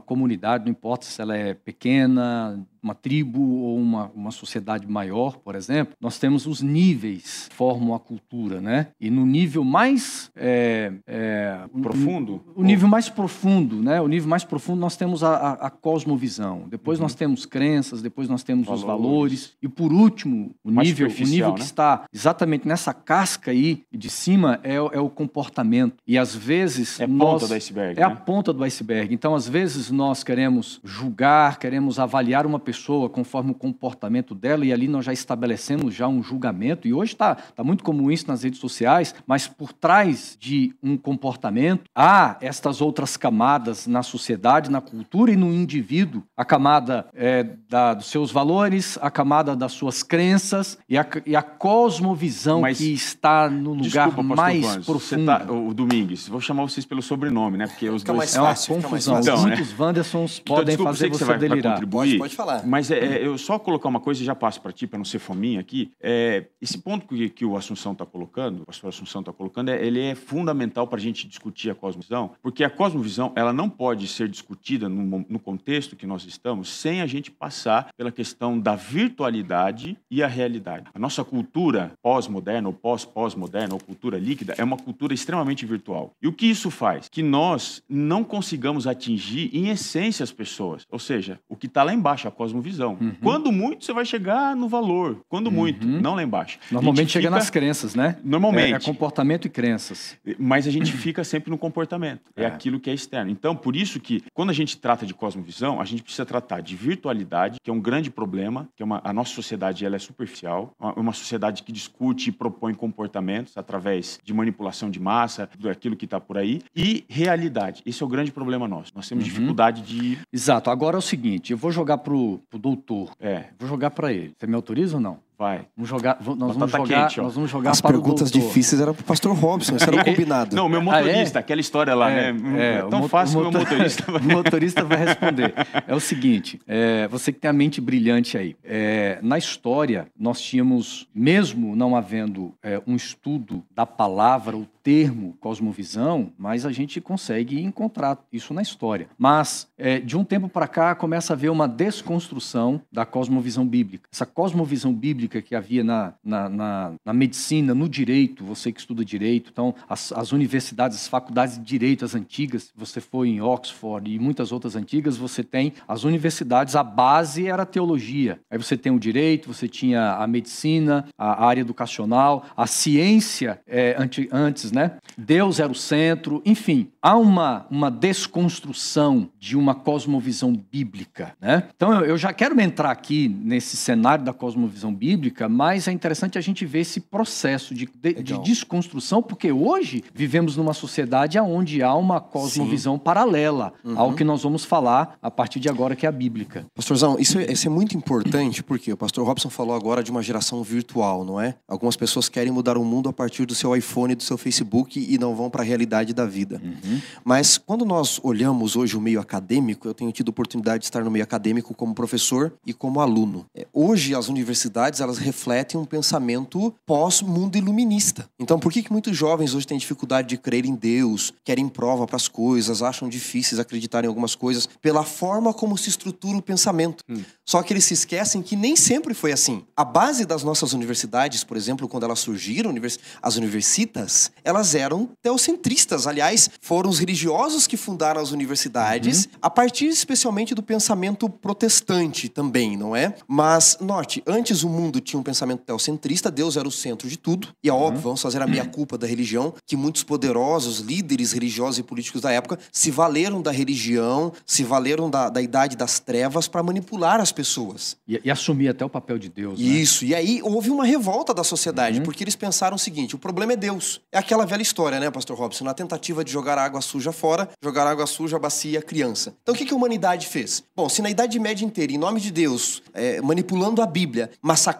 [0.00, 5.54] comunidade, não importa se ela é pequena, uma tribo ou uma, uma sociedade maior, por
[5.54, 8.88] exemplo, nós temos os níveis que formam a cultura, né?
[9.00, 14.00] E no nível mais é, é, profundo, o, o nível mais profundo, né?
[14.00, 16.66] O nível mais profundo nós temos a, a, a cosmovisão.
[16.68, 17.04] Depois uhum.
[17.04, 18.82] nós temos crenças, depois nós temos valores.
[18.82, 21.54] os valores e por último o mais nível, o nível né?
[21.54, 24.31] que está exatamente nessa casca aí de cima
[24.62, 25.96] é, é o comportamento.
[26.06, 28.00] E às vezes é a nós, ponta do iceberg.
[28.00, 28.06] É né?
[28.06, 29.14] a ponta do iceberg.
[29.14, 34.64] Então às vezes nós queremos julgar, queremos avaliar uma pessoa pessoa conforme o comportamento dela,
[34.64, 38.26] e ali nós já estabelecemos já um julgamento, e hoje está tá muito comum isso
[38.26, 44.70] nas redes sociais, mas por trás de um comportamento há estas outras camadas na sociedade,
[44.70, 46.22] na cultura e no indivíduo.
[46.36, 51.36] A camada é, da, dos seus valores, a camada das suas crenças e a, e
[51.36, 55.26] a cosmovisão mas, que está no lugar desculpa, mais Vans, profundo.
[55.26, 57.66] Tá, o Domingues, vou chamar vocês pelo sobrenome, né?
[57.66, 58.34] Porque os fica dois...
[58.34, 59.20] Mais fácil, é uma confusão.
[59.20, 59.76] Então, Muitos né?
[59.78, 61.86] Wandersons então, podem desculpa, fazer você, você delirar.
[61.86, 62.66] Pode, pode falar.
[62.66, 65.04] Mas é, é, eu só colocar uma coisa e já passo para ti, para não
[65.04, 65.90] ser fominha aqui.
[66.00, 69.84] É, esse ponto que, que o Assunção está colocando, o pastor Assunção está colocando, é,
[69.84, 74.06] ele é fundamental para a gente discutir a cosmovisão, porque a cosmovisão ela não pode
[74.08, 78.74] ser discutida no, no contexto que nós estamos sem a gente passar pela questão da
[78.74, 80.86] virtualidade e a realidade.
[80.94, 86.14] A nossa cultura pós-moderna, ou pós-pós-moderna, ou cultura líquida é uma cultura extremamente virtual.
[86.20, 87.08] E o que isso faz?
[87.08, 90.86] Que nós não consigamos atingir, em essência, as pessoas.
[90.90, 92.96] Ou seja, o que está lá embaixo, a cosmovisão.
[93.00, 93.14] Uhum.
[93.22, 95.18] Quando muito, você vai chegar no valor.
[95.28, 95.52] Quando uhum.
[95.52, 96.58] muito, não lá embaixo.
[96.70, 97.36] Normalmente chega fica...
[97.36, 98.18] nas crenças, né?
[98.24, 98.72] Normalmente.
[98.72, 100.16] É, é, comportamento e crenças.
[100.38, 102.22] Mas a gente fica sempre no comportamento.
[102.36, 102.44] É.
[102.44, 103.30] é aquilo que é externo.
[103.30, 106.76] Então, por isso que, quando a gente trata de cosmovisão, a gente precisa tratar de
[106.76, 110.74] virtualidade, que é um grande problema, que é uma, a nossa sociedade ela é superficial,
[110.96, 113.91] uma sociedade que discute e propõe comportamentos através
[114.24, 117.82] de manipulação de massa, daquilo que está por aí, e realidade.
[117.84, 118.92] Esse é o grande problema nosso.
[118.94, 119.30] Nós temos uhum.
[119.30, 120.18] dificuldade de.
[120.32, 120.70] Exato.
[120.70, 123.12] Agora é o seguinte: eu vou jogar pro, pro doutor.
[123.20, 123.46] É.
[123.58, 124.34] Vou jogar para ele.
[124.38, 125.18] Você me autoriza ou não?
[125.38, 125.66] Vai.
[125.76, 129.34] Vamos jogar, nós vamos jogar, quente, nós vamos jogar As perguntas difíceis eram pro pastor
[129.34, 130.54] Robson, isso era combinado.
[130.54, 131.42] Não, meu motorista, ah, é?
[131.42, 132.60] aquela história lá, é, né?
[132.60, 134.20] É, é tão fácil o motorista vai...
[134.20, 135.52] O motorista vai responder.
[135.86, 138.56] É o seguinte, é, você que tem a mente brilhante aí.
[138.62, 145.36] É, na história, nós tínhamos, mesmo não havendo é, um estudo da palavra, o termo
[145.40, 149.08] cosmovisão, mas a gente consegue encontrar isso na história.
[149.16, 154.08] Mas, é, de um tempo para cá, começa a haver uma desconstrução da cosmovisão bíblica.
[154.12, 159.04] Essa cosmovisão bíblica que havia na, na, na, na medicina, no direito, você que estuda
[159.04, 164.10] direito, então, as, as, universidades, as faculdades de direito, as antigas, você foi em Oxford
[164.10, 168.40] e muitas outras antigas, você tem as universidades, a base era a teologia.
[168.50, 173.96] Aí você tem o direito, você tinha a medicina, a área educacional, a ciência é,
[174.32, 174.92] antes né?
[175.16, 181.68] Deus era o centro, enfim, há uma, uma desconstrução de uma cosmovisão bíblica, né?
[181.74, 185.11] Então eu, eu já quero entrar aqui nesse cenário da cosmovisão bíblica,
[185.48, 190.56] mas é interessante a gente ver esse processo de, de, de desconstrução, porque hoje vivemos
[190.56, 193.00] numa sociedade onde há uma cosmovisão Sim.
[193.00, 193.98] paralela uhum.
[193.98, 196.66] ao que nós vamos falar a partir de agora, que é a bíblica.
[196.74, 200.22] Pastorzão, isso, é, isso é muito importante, porque o pastor Robson falou agora de uma
[200.22, 201.54] geração virtual, não é?
[201.68, 204.62] Algumas pessoas querem mudar o mundo a partir do seu iPhone e do seu Facebook
[204.62, 206.60] Facebook e não vão para a realidade da vida.
[206.62, 207.00] Uhum.
[207.24, 211.10] Mas quando nós olhamos hoje o meio acadêmico, eu tenho tido oportunidade de estar no
[211.10, 213.46] meio acadêmico como professor e como aluno.
[213.54, 218.28] É, hoje as universidades elas refletem um pensamento pós-mundo iluminista.
[218.38, 222.06] Então por que, que muitos jovens hoje têm dificuldade de crer em Deus, querem prova
[222.06, 226.42] para as coisas, acham difíceis acreditar em algumas coisas pela forma como se estrutura o
[226.42, 227.02] pensamento?
[227.08, 227.22] Hum.
[227.46, 229.64] Só que eles se esquecem que nem sempre foi assim.
[229.76, 232.72] A base das nossas universidades, por exemplo, quando elas surgiram,
[233.20, 236.06] as universitas, elas eram teocentristas.
[236.06, 239.30] Aliás, foram os religiosos que fundaram as universidades, uhum.
[239.42, 243.14] a partir especialmente do pensamento protestante também, não é?
[243.26, 247.48] Mas, note, antes o mundo tinha um pensamento teocentrista, Deus era o centro de tudo.
[247.62, 248.02] E é óbvio, uhum.
[248.02, 252.58] vamos fazer a meia-culpa da religião, que muitos poderosos líderes religiosos e políticos da época
[252.70, 257.96] se valeram da religião, se valeram da, da idade das trevas para manipular as pessoas.
[258.06, 259.58] E, e, assumir até o papel de Deus.
[259.58, 259.64] Né?
[259.64, 260.04] Isso.
[260.04, 262.04] E aí houve uma revolta da sociedade, uhum.
[262.04, 264.00] porque eles pensaram o seguinte: o problema é Deus.
[264.10, 265.64] É aquela velha história, né, Pastor Robson?
[265.64, 269.34] Na tentativa de jogar água suja fora, jogar água suja, bacia, criança.
[269.42, 270.62] Então o que, que a humanidade fez?
[270.74, 274.30] Bom, se na Idade Média inteira, em nome de Deus, é, manipulando a Bíblia,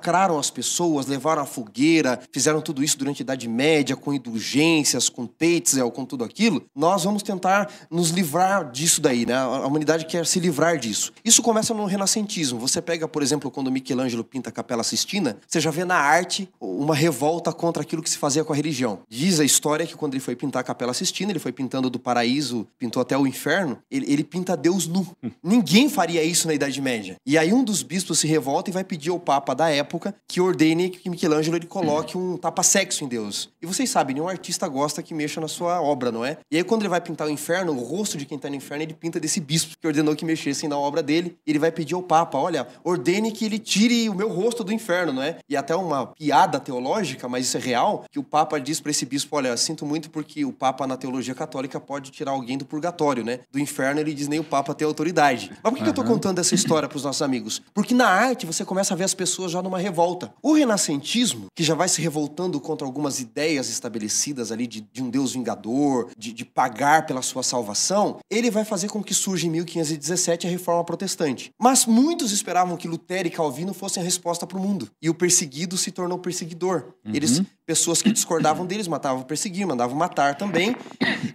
[0.02, 5.08] massacraram as pessoas, levaram a fogueira, fizeram tudo isso durante a Idade Média, com indulgências,
[5.08, 9.34] com Tetzel, com tudo aquilo, nós vamos tentar nos livrar disso daí, né?
[9.34, 11.12] A humanidade quer se livrar disso.
[11.24, 12.58] Isso começa no renascentismo.
[12.58, 16.48] Você pega, por exemplo, quando Michelangelo pinta a Capela Sistina, você já vê na arte
[16.60, 19.00] uma revolta contra aquilo que se fazia com a religião.
[19.08, 21.98] Diz a história que quando ele foi pintar a Capela Sistina, ele foi pintando do
[21.98, 25.06] paraíso, pintou até o inferno, ele, ele pinta Deus nu.
[25.22, 25.30] Hum.
[25.42, 27.16] Ninguém faria isso na Idade Média.
[27.24, 29.91] E aí um dos bispos se revolta e vai pedir ao Papa da época
[30.28, 33.50] que ordene que Michelangelo ele coloque um tapa-sexo em Deus.
[33.60, 36.38] E vocês sabem, nenhum artista gosta que mexa na sua obra, não é?
[36.50, 38.82] E aí quando ele vai pintar o inferno, o rosto de quem está no inferno,
[38.82, 41.36] ele pinta desse bispo que ordenou que mexessem na obra dele.
[41.46, 45.12] Ele vai pedir ao Papa, olha, ordene que ele tire o meu rosto do inferno,
[45.12, 45.38] não é?
[45.48, 49.04] E até uma piada teológica, mas isso é real, que o Papa diz para esse
[49.04, 53.24] bispo, olha, sinto muito porque o Papa na teologia católica pode tirar alguém do purgatório,
[53.24, 53.40] né?
[53.50, 55.50] Do inferno ele diz nem o Papa tem autoridade.
[55.50, 55.84] Mas por que, uhum.
[55.84, 57.62] que eu tô contando essa história para os nossos amigos?
[57.74, 60.32] Porque na arte você começa a ver as pessoas já numa revolta.
[60.42, 65.10] O renascentismo, que já vai se revoltando contra algumas ideias estabelecidas ali de, de um
[65.10, 69.50] Deus vingador, de, de pagar pela sua salvação, ele vai fazer com que surja em
[69.50, 71.50] 1517 a reforma protestante.
[71.60, 74.88] Mas muitos esperavam que Lutero e Calvino fossem a resposta para o mundo.
[75.02, 76.94] E o perseguido se tornou perseguidor.
[77.04, 77.14] Uhum.
[77.14, 80.76] Eles pessoas que discordavam deles matavam perseguir, mandavam matar também.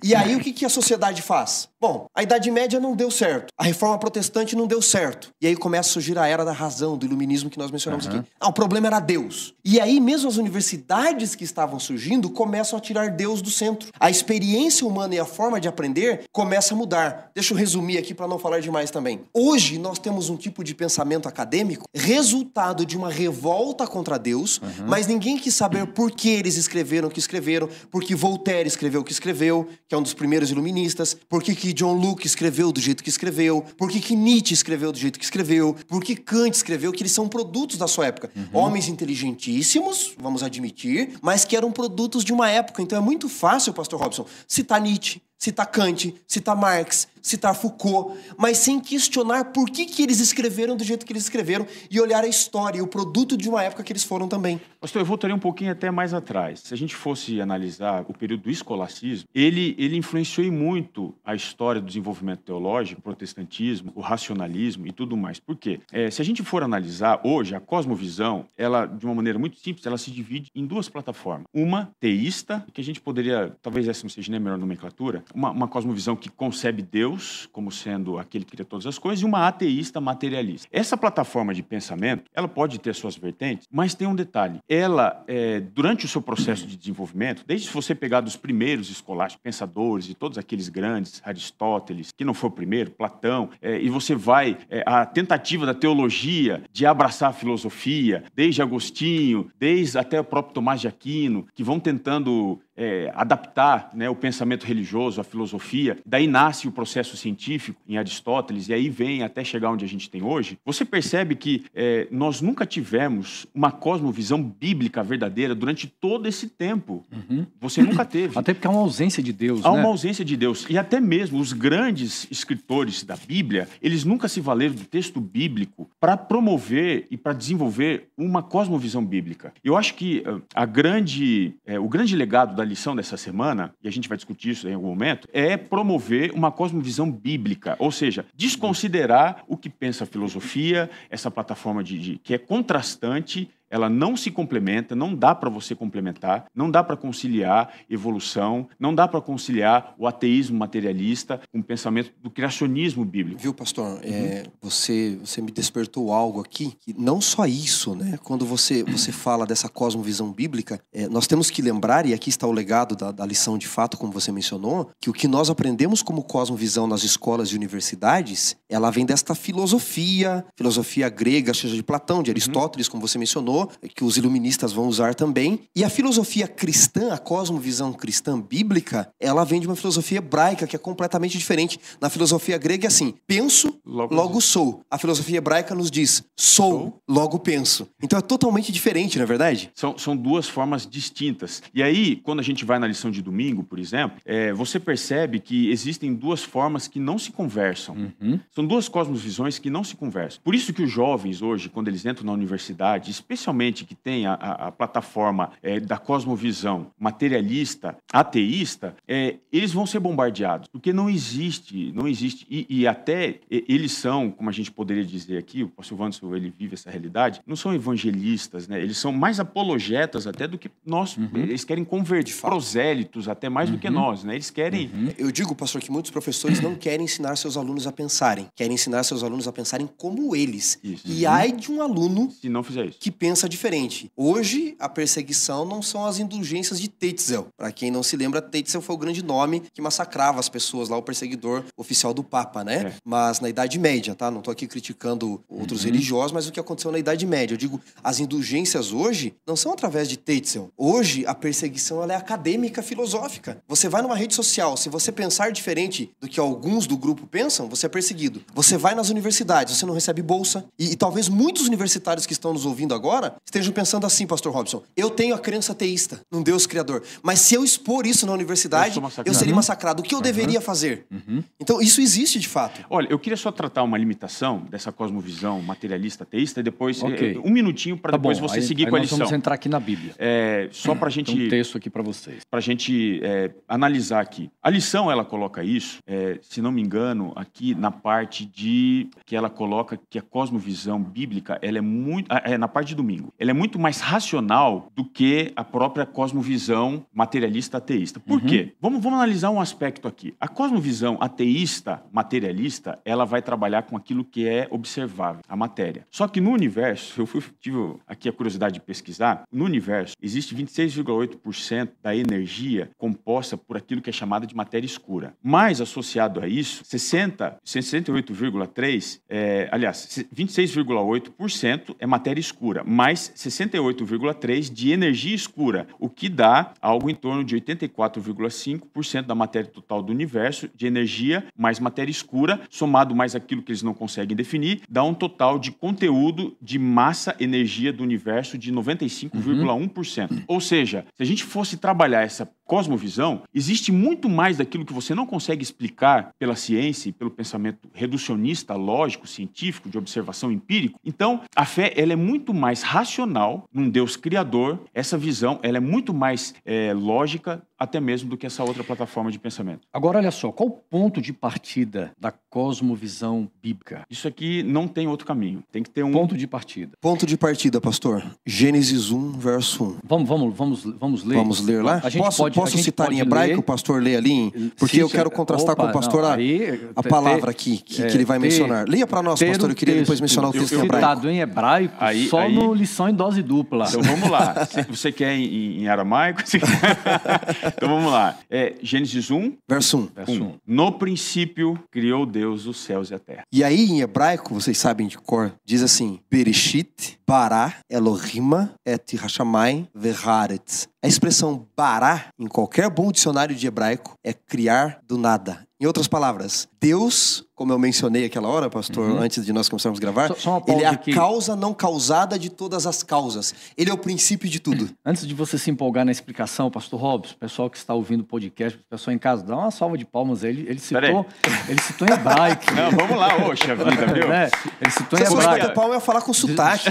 [0.04, 1.70] E aí o que, que a sociedade faz?
[1.80, 5.30] Bom, a Idade Média não deu certo, a Reforma Protestante não deu certo.
[5.42, 8.20] E aí começa a surgir a era da razão, do iluminismo que nós mencionamos uhum.
[8.20, 8.30] aqui.
[8.40, 9.54] Ah, o problema era Deus.
[9.64, 13.90] E aí mesmo as universidades que estavam surgindo começam a tirar Deus do centro.
[14.00, 17.32] A experiência humana e a forma de aprender começa a mudar.
[17.36, 19.22] Deixa eu resumir aqui para não falar demais também.
[19.34, 24.88] Hoje nós temos um tipo de pensamento acadêmico resultado de uma revolta contra Deus, uhum.
[24.88, 28.68] mas ninguém quis saber por que que eles escreveram o que escreveram, por que Voltaire
[28.68, 32.70] escreveu o que escreveu, que é um dos primeiros iluministas, por que, John Locke escreveu
[32.70, 36.54] do jeito que escreveu, por que, Nietzsche escreveu do jeito que escreveu, por que Kant
[36.54, 38.30] escreveu, que eles são produtos da sua época.
[38.36, 38.48] Uhum.
[38.52, 42.82] Homens inteligentíssimos, vamos admitir, mas que eram produtos de uma época.
[42.82, 48.58] Então é muito fácil, pastor Robson, citar Nietzsche, citar Kant, citar Marx, citar Foucault, mas
[48.58, 52.28] sem questionar por que, que eles escreveram do jeito que eles escreveram e olhar a
[52.28, 54.62] história e o produto de uma época que eles foram também.
[54.80, 56.62] Pastor, eu voltaria um pouquinho até mais atrás.
[56.62, 61.82] Se a gente fosse analisar o período do escolacismo, ele, ele influenciou muito a história
[61.82, 65.40] do desenvolvimento teológico, o protestantismo, o racionalismo e tudo mais.
[65.40, 65.82] Por quê?
[65.92, 69.86] É, se a gente for analisar hoje, a cosmovisão, ela, de uma maneira muito simples,
[69.86, 71.48] ela se divide em duas plataformas.
[71.54, 75.52] Uma teísta, que a gente poderia, talvez essa não seja nem a melhor nomenclatura, uma,
[75.52, 79.48] uma cosmovisão que concebe Deus como sendo aquele que cria todas as coisas, e uma
[79.48, 80.68] ateísta materialista.
[80.72, 84.60] Essa plataforma de pensamento, ela pode ter suas vertentes, mas tem um detalhe.
[84.68, 89.42] Ela, é, durante o seu processo de desenvolvimento, desde se você pegar dos primeiros escolásticos,
[89.44, 94.16] pensadores, e todos aqueles grandes, Aristóteles, que não foi o primeiro, Platão, é, e você
[94.16, 100.24] vai, é, a tentativa da teologia de abraçar a filosofia, desde Agostinho, desde até o
[100.24, 105.98] próprio Tomás de Aquino, que vão tentando é, adaptar né, o pensamento religioso, a filosofia,
[106.06, 110.10] daí nasce o processo científico em Aristóteles, e aí vem até chegar onde a gente
[110.10, 116.28] tem hoje, você percebe que é, nós nunca tivemos uma cosmovisão bíblica verdadeira durante todo
[116.28, 117.04] esse tempo.
[117.12, 117.46] Uhum.
[117.60, 118.38] Você nunca teve.
[118.38, 119.66] Até porque há uma ausência de Deus.
[119.66, 119.80] Há né?
[119.80, 120.66] uma ausência de Deus.
[120.70, 125.90] E até mesmo os grandes escritores da Bíblia, eles nunca se valeram do texto bíblico
[126.00, 129.54] para promover e para desenvolver uma cosmovisão bíblica.
[129.64, 133.88] Eu acho que ah, a grande, é, o grande legado da lição dessa semana, e
[133.88, 138.26] a gente vai discutir isso em algum momento, é promover uma cosmovisão bíblica, ou seja,
[138.36, 144.16] desconsiderar o que pensa a filosofia, essa plataforma de, de que é contrastante ela não
[144.16, 149.22] se complementa, não dá para você complementar, não dá para conciliar evolução, não dá para
[149.22, 153.42] conciliar o ateísmo materialista com o pensamento do criacionismo bíblico.
[153.42, 154.00] Viu, pastor?
[154.04, 154.16] É, uhum.
[154.16, 158.18] É, você, você me despertou algo aqui, que não só isso, né?
[158.24, 162.48] Quando você, você fala dessa cosmovisão bíblica, é, nós temos que lembrar, e aqui está
[162.48, 166.02] o legado da, da lição de fato, como você mencionou, que o que nós aprendemos
[166.02, 172.22] como cosmovisão nas escolas e universidades, ela vem desta filosofia, filosofia grega, seja de Platão,
[172.22, 172.34] de uhum.
[172.34, 172.92] Aristóteles, uhum.
[172.92, 173.57] como você mencionou,
[173.96, 175.62] que os iluministas vão usar também.
[175.76, 180.76] E a filosofia cristã, a cosmovisão cristã bíblica, ela vem de uma filosofia hebraica que
[180.76, 181.80] é completamente diferente.
[182.00, 184.82] Na filosofia grega é assim: penso, logo, logo sou.
[184.90, 187.88] A filosofia hebraica nos diz: sou, sou, logo penso.
[188.02, 189.72] Então é totalmente diferente, não é verdade?
[189.74, 191.62] São, são duas formas distintas.
[191.74, 195.40] E aí, quando a gente vai na lição de domingo, por exemplo, é, você percebe
[195.40, 197.96] que existem duas formas que não se conversam.
[197.96, 198.40] Uhum.
[198.54, 200.42] São duas cosmovisões que não se conversam.
[200.44, 204.26] Por isso que os jovens hoje, quando eles entram na universidade, especialmente especialmente que tem
[204.26, 210.92] a, a, a plataforma é, da cosmovisão materialista, ateísta, é, eles vão ser bombardeados, porque
[210.92, 215.64] não existe, não existe, e, e até eles são, como a gente poderia dizer aqui,
[215.64, 218.82] o pastor Wanderson, ele vive essa realidade, não são evangelistas, né?
[218.82, 221.30] eles são mais apologetas até do que nós, uhum.
[221.36, 223.76] eles querem converter prosélitos até mais uhum.
[223.76, 223.94] do que uhum.
[223.94, 224.36] nós, né?
[224.36, 224.92] eles querem...
[224.94, 225.14] Uhum.
[225.18, 229.04] Eu digo, pastor, que muitos professores não querem ensinar seus alunos a pensarem, querem ensinar
[229.04, 230.80] seus alunos a pensarem como eles.
[230.84, 231.04] Isso.
[231.06, 232.98] E ai de um aluno Se não fizer isso.
[233.00, 234.12] que pensa pensa diferente.
[234.18, 237.50] Hoje, a perseguição não são as indulgências de Tetzel.
[237.56, 240.98] Para quem não se lembra, Tetzel foi o grande nome que massacrava as pessoas lá,
[240.98, 242.76] o perseguidor oficial do Papa, né?
[242.88, 242.94] É.
[243.06, 244.32] Mas na Idade Média, tá?
[244.32, 245.92] Não tô aqui criticando outros uhum.
[245.92, 247.54] religiosos, mas o que aconteceu na Idade Média.
[247.54, 250.72] Eu digo, as indulgências hoje não são através de Tetzel.
[250.76, 253.62] Hoje, a perseguição ela é acadêmica, filosófica.
[253.68, 257.70] Você vai numa rede social, se você pensar diferente do que alguns do grupo pensam,
[257.70, 258.42] você é perseguido.
[258.56, 260.66] Você vai nas universidades, você não recebe bolsa.
[260.80, 264.84] E, e talvez muitos universitários que estão nos ouvindo agora estejam pensando assim, pastor Robson.
[264.96, 268.98] Eu tenho a crença ateísta num Deus criador, mas se eu expor isso na universidade,
[268.98, 270.02] eu, eu seria massacrado.
[270.02, 270.24] O que eu uhum.
[270.24, 271.06] deveria fazer?
[271.12, 271.44] Uhum.
[271.60, 272.86] Então, isso existe de fato.
[272.90, 277.38] Olha, eu queria só tratar uma limitação dessa cosmovisão materialista ateísta e depois okay.
[277.44, 278.48] um minutinho para tá depois bom.
[278.48, 279.18] você aí, seguir aí com a lição.
[279.18, 280.14] Vamos entrar aqui na Bíblia.
[280.18, 282.44] É, só para a gente Tem um texto aqui para vocês.
[282.50, 284.50] Para a gente é, analisar aqui.
[284.62, 289.36] A lição ela coloca isso, é, se não me engano, aqui na parte de que
[289.36, 293.34] ela coloca que a cosmovisão bíblica ela é muito é na parte de domingo domingo.
[293.38, 298.20] Ela é muito mais racional do que a própria cosmovisão materialista ateísta.
[298.20, 298.48] Por uhum.
[298.48, 298.74] quê?
[298.80, 300.36] Vamos, vamos analisar um aspecto aqui.
[300.40, 306.06] A cosmovisão ateísta materialista, ela vai trabalhar com aquilo que é observável, a matéria.
[306.12, 307.78] Só que no universo, eu fui, tive
[308.08, 314.10] aqui a curiosidade de pesquisar, no universo existe 26,8% da energia composta por aquilo que
[314.10, 315.34] é chamada de matéria escura.
[315.42, 322.84] Mais associado a isso, 60, 68,3, é, aliás, 26,8% é matéria escura.
[322.84, 329.34] Mais mais 68,3% de energia escura, o que dá algo em torno de 84,5% da
[329.34, 333.94] matéria total do universo de energia mais matéria escura, somado mais aquilo que eles não
[333.94, 340.30] conseguem definir, dá um total de conteúdo de massa energia do universo de 95,1%.
[340.30, 340.44] Uhum.
[340.46, 345.16] Ou seja, se a gente fosse trabalhar essa cosmovisão, existe muito mais daquilo que você
[345.16, 351.00] não consegue explicar pela ciência e pelo pensamento reducionista, lógico, científico, de observação empírico.
[351.06, 354.80] Então, a fé ela é muito mais racional num Deus criador.
[354.94, 359.32] Essa visão ela é muito mais é, lógica até mesmo do que essa outra plataforma
[359.32, 359.82] de pensamento.
[359.94, 364.06] Agora, olha só, qual o ponto de partida da cosmovisão bíblica?
[364.10, 365.64] Isso aqui não tem outro caminho.
[365.72, 366.94] Tem que ter um ponto de partida.
[367.00, 368.24] Ponto de partida, pastor.
[368.46, 369.98] Gênesis 1, verso 1.
[370.04, 371.36] Vamos, vamos, vamos, vamos ler.
[371.36, 372.02] Vamos ler lá?
[372.04, 373.60] A gente posso pode, posso a citar em hebraico, ler.
[373.60, 374.72] o pastor lê ali?
[374.78, 377.78] Porque Sim, eu quero contrastar opa, com o pastor não, a, aí, a palavra aqui
[377.78, 378.88] que, é, que ele vai ter, mencionar.
[378.88, 379.70] Leia para nós, pastor.
[379.70, 381.08] Eu queria texto, depois mencionar o texto eu, eu, em hebraico.
[381.08, 383.86] Citado em hebraico, aí, só aí, no lição em dose dupla.
[383.88, 384.68] Então vamos lá.
[384.90, 386.42] Você quer em, em aramaico?
[387.76, 388.38] então vamos lá.
[388.50, 390.10] É, Gênesis 1, verso 1.
[390.16, 390.54] Verso 1.
[390.66, 393.44] No princípio criou Deus os céus e a terra.
[393.52, 399.88] E aí em hebraico, vocês sabem de cor, diz assim: Bereshit, Bara, Elohim, et Hashamai,
[399.94, 400.88] Veharetz.
[401.04, 405.66] A expressão bará, em qualquer bom dicionário de hebraico, é criar do nada.
[405.80, 409.20] Em outras palavras, Deus, como eu mencionei aquela hora, pastor, uhum.
[409.20, 411.12] antes de nós começarmos a gravar, só, só ele é a que...
[411.12, 413.56] causa não causada de todas as causas.
[413.76, 414.88] Ele é o princípio de tudo.
[415.04, 418.24] Antes de você se empolgar na explicação, pastor Robson, o pessoal que está ouvindo o
[418.24, 420.44] podcast, o pessoal em casa, dá uma salva de palmas.
[420.44, 421.26] Ele, ele citou,
[421.68, 422.64] ele citou em hebraico.
[422.76, 424.32] Não, vamos lá, oxa vida, viu?
[424.32, 425.42] É, ele citou em hebraico.
[425.42, 426.90] Se bater palma, eu ia falar com sotaque.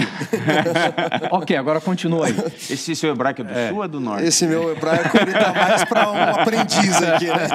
[1.31, 2.35] ok, agora continua aí.
[2.69, 3.69] Esse seu hebraico é do é.
[3.69, 4.25] sul ou é do norte?
[4.25, 7.47] Esse meu hebraico, ele tá mais para um aprendiz aqui, né?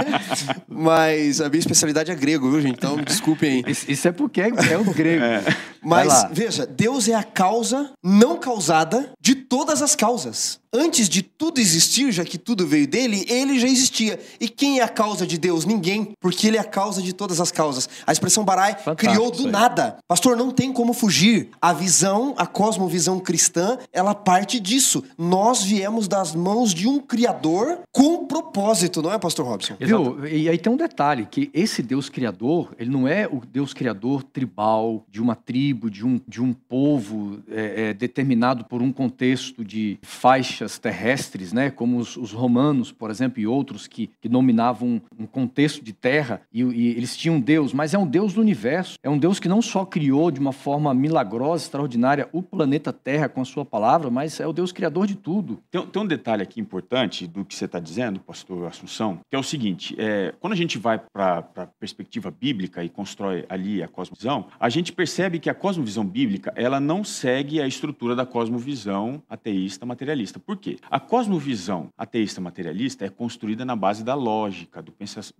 [0.66, 2.76] Mas a minha especialidade é grego, viu, gente?
[2.76, 3.64] Então, desculpem.
[3.66, 5.22] Isso é porque é o grego.
[5.32, 5.42] É.
[5.82, 10.60] Mas, veja, Deus é a causa não causada de todas as causas.
[10.74, 14.18] Antes de tudo existir, já que tudo veio dele, ele já existia.
[14.40, 15.66] E quem é a causa de Deus?
[15.66, 17.86] Ninguém, porque ele é a causa de todas as causas.
[18.06, 19.98] A expressão Barai criou do nada.
[20.08, 21.50] Pastor, não tem como fugir.
[21.60, 25.04] A visão, a cosmovisão cristã, ela parte disso.
[25.18, 29.74] Nós viemos das mãos de um criador com propósito, não é, pastor Robson?
[29.78, 30.26] Viu?
[30.26, 34.22] E aí tem um detalhe, que esse Deus criador, ele não é o Deus criador
[34.22, 39.64] tribal, de uma tribo, de um, de um povo é, é, determinado por um contexto
[39.64, 44.28] de faixa faixas terrestres, né, como os, os romanos, por exemplo, e outros que, que
[44.28, 48.40] dominavam um contexto de terra e, e, eles tinham Deus, mas é um Deus do
[48.40, 48.98] universo.
[49.02, 53.28] É um Deus que não só criou de uma forma milagrosa, extraordinária, o planeta Terra
[53.28, 55.60] com a sua palavra, mas é o Deus criador de tudo.
[55.70, 59.38] Tem, tem um detalhe aqui importante do que você está dizendo, pastor Assunção, que é
[59.38, 63.88] o seguinte: é, quando a gente vai para a perspectiva bíblica e constrói ali a
[63.88, 69.22] cosmovisão, a gente percebe que a cosmovisão bíblica ela não segue a estrutura da cosmovisão
[69.30, 70.40] ateísta materialista.
[70.40, 70.76] Por quê?
[70.90, 74.92] A cosmovisão ateísta materialista é construída na base da lógica, do,